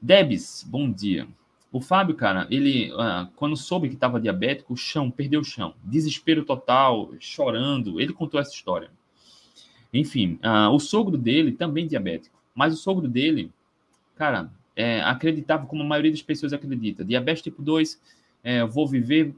Debs, 0.00 0.62
bom 0.68 0.92
dia. 0.92 1.26
O 1.72 1.80
Fábio, 1.80 2.14
cara, 2.14 2.46
ele, 2.50 2.92
uh, 2.92 3.30
quando 3.34 3.56
soube 3.56 3.88
que 3.88 3.94
estava 3.94 4.20
diabético, 4.20 4.74
o 4.74 4.76
chão, 4.76 5.10
perdeu 5.10 5.40
o 5.40 5.44
chão. 5.44 5.74
Desespero 5.82 6.44
total, 6.44 7.10
chorando. 7.18 7.98
Ele 7.98 8.12
contou 8.12 8.38
essa 8.38 8.52
história. 8.52 8.90
Enfim, 9.90 10.38
uh, 10.44 10.68
o 10.70 10.78
sogro 10.78 11.16
dele, 11.16 11.52
também 11.52 11.86
diabético. 11.86 12.38
Mas 12.54 12.74
o 12.74 12.76
sogro 12.76 13.08
dele, 13.08 13.50
cara, 14.16 14.52
é, 14.76 15.00
acreditava, 15.02 15.66
como 15.66 15.82
a 15.82 15.86
maioria 15.86 16.10
das 16.10 16.22
pessoas 16.22 16.52
acredita, 16.52 17.04
diabetes 17.04 17.42
tipo 17.42 17.62
2, 17.62 18.00
é, 18.42 18.64
vou 18.64 18.86
viver, 18.86 19.34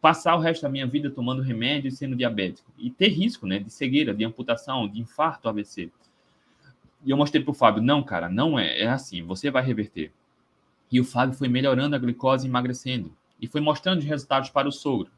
passar 0.00 0.34
o 0.34 0.40
resto 0.40 0.62
da 0.62 0.68
minha 0.68 0.86
vida 0.86 1.10
tomando 1.10 1.42
remédio 1.42 1.88
e 1.88 1.92
sendo 1.92 2.16
diabético. 2.16 2.70
E 2.76 2.90
ter 2.90 3.08
risco, 3.08 3.46
né, 3.46 3.58
de 3.58 3.70
cegueira, 3.70 4.12
de 4.12 4.24
amputação, 4.24 4.88
de 4.88 5.00
infarto, 5.00 5.48
AVC. 5.48 5.90
E 7.04 7.10
eu 7.10 7.16
mostrei 7.16 7.42
para 7.42 7.50
o 7.50 7.54
Fábio, 7.54 7.82
não, 7.82 8.02
cara, 8.02 8.28
não 8.28 8.58
é, 8.58 8.80
é 8.80 8.88
assim, 8.88 9.22
você 9.22 9.50
vai 9.50 9.62
reverter. 9.62 10.12
E 10.90 11.00
o 11.00 11.04
Fábio 11.04 11.36
foi 11.36 11.48
melhorando 11.48 11.96
a 11.96 11.98
glicose 11.98 12.46
emagrecendo. 12.46 13.12
E 13.40 13.46
foi 13.46 13.60
mostrando 13.60 14.00
os 14.00 14.04
resultados 14.04 14.50
para 14.50 14.68
o 14.68 14.72
sogro. 14.72 15.10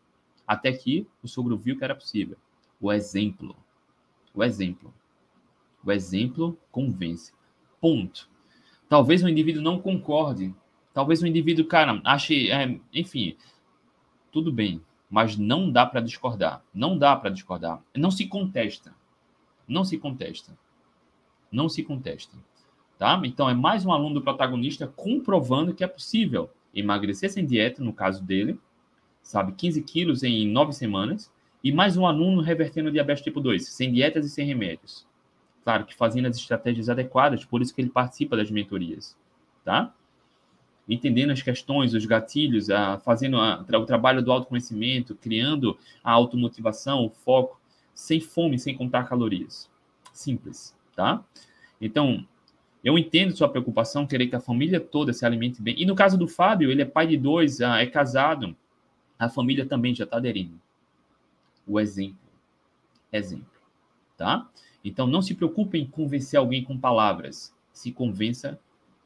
Até 0.46 0.72
que 0.72 1.06
o 1.22 1.28
sogro 1.28 1.56
viu 1.56 1.76
que 1.76 1.84
era 1.84 1.94
possível. 1.94 2.36
O 2.80 2.92
exemplo. 2.92 3.56
O 4.34 4.44
exemplo. 4.44 4.94
O 5.84 5.90
exemplo 5.90 6.58
convence. 6.70 7.32
Ponto. 7.80 8.28
Talvez 8.94 9.24
o 9.24 9.28
indivíduo 9.28 9.60
não 9.60 9.80
concorde. 9.80 10.54
Talvez 10.92 11.20
o 11.20 11.26
indivíduo, 11.26 11.64
cara, 11.64 12.00
ache. 12.04 12.48
É, 12.48 12.78
enfim, 12.94 13.36
tudo 14.30 14.52
bem. 14.52 14.80
Mas 15.10 15.36
não 15.36 15.68
dá 15.68 15.84
para 15.84 16.00
discordar. 16.00 16.62
Não 16.72 16.96
dá 16.96 17.16
para 17.16 17.30
discordar. 17.30 17.82
Não 17.92 18.08
se 18.12 18.24
contesta. 18.28 18.94
Não 19.66 19.84
se 19.84 19.98
contesta. 19.98 20.56
Não 21.50 21.68
se 21.68 21.82
contesta. 21.82 22.36
Tá? 22.96 23.20
Então, 23.24 23.50
é 23.50 23.54
mais 23.54 23.84
um 23.84 23.90
aluno 23.90 24.14
do 24.14 24.22
protagonista 24.22 24.86
comprovando 24.86 25.74
que 25.74 25.82
é 25.82 25.88
possível 25.88 26.48
emagrecer 26.72 27.32
sem 27.32 27.44
dieta, 27.44 27.82
no 27.82 27.92
caso 27.92 28.22
dele, 28.22 28.60
sabe, 29.20 29.54
15 29.54 29.82
quilos 29.82 30.22
em 30.22 30.46
nove 30.46 30.72
semanas, 30.72 31.32
e 31.64 31.72
mais 31.72 31.96
um 31.96 32.06
aluno 32.06 32.40
revertendo 32.40 32.92
diabetes 32.92 33.24
tipo 33.24 33.40
2, 33.40 33.70
sem 33.70 33.92
dietas 33.92 34.24
e 34.24 34.30
sem 34.30 34.46
remédios. 34.46 35.04
Claro 35.64 35.86
que 35.86 35.94
fazendo 35.94 36.28
as 36.28 36.36
estratégias 36.36 36.90
adequadas, 36.90 37.44
por 37.44 37.62
isso 37.62 37.74
que 37.74 37.80
ele 37.80 37.88
participa 37.88 38.36
das 38.36 38.50
mentorias, 38.50 39.16
tá? 39.64 39.92
Entendendo 40.86 41.30
as 41.30 41.40
questões, 41.40 41.94
os 41.94 42.04
gatilhos, 42.04 42.68
a, 42.68 42.98
fazendo 42.98 43.38
a, 43.38 43.64
o 43.72 43.86
trabalho 43.86 44.22
do 44.22 44.30
autoconhecimento, 44.30 45.14
criando 45.14 45.78
a 46.02 46.12
automotivação, 46.12 47.06
o 47.06 47.08
foco, 47.08 47.58
sem 47.94 48.20
fome, 48.20 48.58
sem 48.58 48.76
contar 48.76 49.04
calorias. 49.04 49.70
Simples, 50.12 50.76
tá? 50.94 51.24
Então, 51.80 52.26
eu 52.84 52.98
entendo 52.98 53.34
sua 53.34 53.48
preocupação, 53.48 54.06
querer 54.06 54.26
que 54.26 54.36
a 54.36 54.40
família 54.40 54.78
toda 54.78 55.14
se 55.14 55.24
alimente 55.24 55.62
bem. 55.62 55.74
E 55.78 55.86
no 55.86 55.94
caso 55.94 56.18
do 56.18 56.28
Fábio, 56.28 56.70
ele 56.70 56.82
é 56.82 56.84
pai 56.84 57.06
de 57.06 57.16
dois, 57.16 57.60
é 57.60 57.86
casado, 57.86 58.54
a 59.18 59.30
família 59.30 59.64
também 59.64 59.94
já 59.94 60.04
está 60.04 60.18
aderindo. 60.18 60.60
O 61.66 61.80
exemplo. 61.80 62.18
Exemplo. 63.10 63.46
Tá? 64.18 64.46
Então, 64.84 65.06
não 65.06 65.22
se 65.22 65.34
preocupe 65.34 65.78
em 65.78 65.86
convencer 65.86 66.38
alguém 66.38 66.62
com 66.62 66.78
palavras. 66.78 67.54
Se 67.72 67.90
convença 67.90 68.60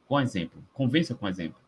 com 0.09 0.21
exemplo. 0.21 0.63
Convença 0.75 1.15
com 1.15 1.29
exemplo. 1.29 1.61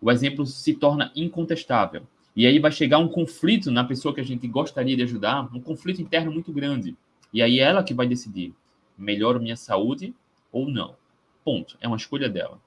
O 0.00 0.10
exemplo 0.10 0.46
se 0.46 0.74
torna 0.74 1.10
incontestável. 1.16 2.06
E 2.36 2.46
aí 2.46 2.58
vai 2.58 2.70
chegar 2.70 2.98
um 2.98 3.08
conflito 3.08 3.70
na 3.70 3.82
pessoa 3.82 4.14
que 4.14 4.20
a 4.20 4.24
gente 4.24 4.46
gostaria 4.46 4.96
de 4.96 5.02
ajudar, 5.02 5.48
um 5.52 5.60
conflito 5.60 6.00
interno 6.00 6.30
muito 6.30 6.52
grande. 6.52 6.96
E 7.32 7.42
aí 7.42 7.58
é 7.58 7.64
ela 7.64 7.82
que 7.82 7.94
vai 7.94 8.06
decidir: 8.06 8.54
melhoro 8.96 9.40
minha 9.40 9.56
saúde 9.56 10.14
ou 10.52 10.68
não. 10.68 10.94
Ponto. 11.44 11.76
É 11.80 11.88
uma 11.88 11.96
escolha 11.96 12.28
dela. 12.28 12.60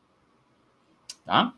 Tá? 1.23 1.53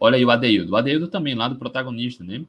Olha 0.00 0.16
aí 0.16 0.24
o 0.24 0.30
Adeildo. 0.30 0.72
O 0.72 0.76
Adeildo 0.76 1.08
também, 1.08 1.34
lá 1.34 1.48
do 1.48 1.56
protagonista, 1.56 2.22
né? 2.22 2.44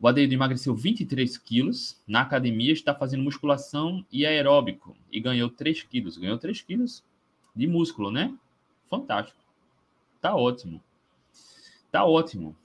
O 0.00 0.08
Adeildo 0.08 0.32
emagreceu 0.32 0.74
23 0.74 1.36
quilos 1.38 2.00
na 2.06 2.22
academia, 2.22 2.72
está 2.72 2.94
fazendo 2.94 3.22
musculação 3.22 4.04
e 4.10 4.24
aeróbico. 4.24 4.96
E 5.12 5.20
ganhou 5.20 5.50
3 5.50 5.82
quilos. 5.82 6.16
Ganhou 6.16 6.38
3 6.38 6.62
quilos 6.62 7.04
de 7.54 7.66
músculo, 7.66 8.10
né? 8.10 8.34
Fantástico. 8.88 9.38
Tá 10.20 10.34
ótimo. 10.34 10.82
Tá 11.90 12.04
ótimo. 12.04 12.56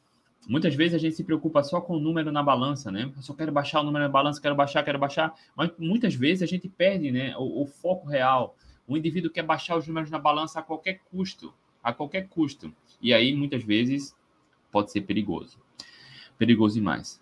Muitas 0.47 0.75
vezes 0.75 0.93
a 0.93 0.97
gente 0.97 1.15
se 1.15 1.23
preocupa 1.23 1.63
só 1.63 1.81
com 1.81 1.97
o 1.97 1.99
número 1.99 2.31
na 2.31 2.43
balança, 2.43 2.91
né? 2.91 3.11
Eu 3.15 3.21
só 3.23 3.33
quero 3.33 3.51
baixar 3.51 3.81
o 3.81 3.83
número 3.83 4.05
na 4.05 4.09
balança, 4.09 4.39
quero 4.39 4.55
baixar, 4.55 4.83
quero 4.83 4.99
baixar. 4.99 5.33
Mas 5.55 5.71
muitas 5.77 6.13
vezes 6.13 6.43
a 6.43 6.45
gente 6.45 6.69
perde 6.69 7.11
né, 7.11 7.35
o, 7.37 7.63
o 7.63 7.65
foco 7.65 8.07
real. 8.07 8.55
O 8.87 8.95
indivíduo 8.95 9.31
quer 9.31 9.43
baixar 9.43 9.75
os 9.75 9.87
números 9.87 10.11
na 10.11 10.19
balança 10.19 10.59
a 10.59 10.63
qualquer 10.63 11.01
custo, 11.09 11.51
a 11.85 11.93
qualquer 11.93 12.27
custo. 12.27 12.73
E 12.99 13.13
aí, 13.13 13.35
muitas 13.35 13.63
vezes, 13.63 14.15
pode 14.71 14.91
ser 14.91 15.01
perigoso. 15.01 15.59
Perigoso 16.35 16.73
demais. 16.73 17.21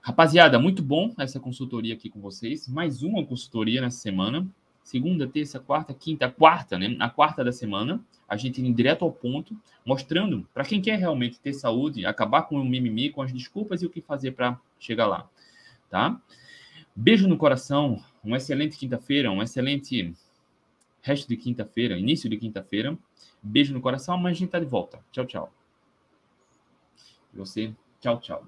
Rapaziada, 0.00 0.58
muito 0.58 0.82
bom 0.82 1.12
essa 1.18 1.38
consultoria 1.38 1.92
aqui 1.92 2.08
com 2.08 2.20
vocês. 2.20 2.66
Mais 2.66 3.02
uma 3.02 3.24
consultoria 3.24 3.82
nessa 3.82 3.98
semana. 3.98 4.48
Segunda, 4.82 5.28
terça, 5.28 5.60
quarta, 5.60 5.92
quinta, 5.92 6.30
quarta, 6.30 6.78
né? 6.78 6.96
A 6.98 7.10
quarta 7.10 7.44
da 7.44 7.52
semana. 7.52 8.02
A 8.26 8.34
gente 8.34 8.62
indo 8.62 8.74
direto 8.74 9.04
ao 9.04 9.12
ponto, 9.12 9.54
mostrando 9.84 10.48
para 10.54 10.64
quem 10.64 10.80
quer 10.80 10.98
realmente 10.98 11.38
ter 11.38 11.52
saúde, 11.52 12.06
acabar 12.06 12.44
com 12.44 12.56
o 12.56 12.64
mimimi, 12.64 13.10
com 13.10 13.20
as 13.20 13.30
desculpas 13.30 13.82
e 13.82 13.86
o 13.86 13.90
que 13.90 14.00
fazer 14.00 14.32
para 14.32 14.58
chegar 14.78 15.06
lá, 15.06 15.28
tá? 15.90 16.18
Beijo 16.96 17.28
no 17.28 17.36
coração, 17.36 18.02
uma 18.24 18.38
excelente 18.38 18.78
quinta-feira, 18.78 19.30
um 19.30 19.42
excelente 19.42 20.14
resto 21.02 21.28
de 21.28 21.36
quinta-feira, 21.36 21.98
início 21.98 22.30
de 22.30 22.36
quinta-feira. 22.36 22.96
Beijo 23.42 23.72
no 23.72 23.80
coração, 23.80 24.14
amanhã 24.14 24.32
a 24.32 24.36
gente 24.36 24.50
tá 24.50 24.58
de 24.58 24.66
volta. 24.66 25.02
Tchau, 25.10 25.24
tchau. 25.24 25.52
E 27.32 27.38
você, 27.38 27.74
tchau, 28.00 28.20
tchau. 28.20 28.44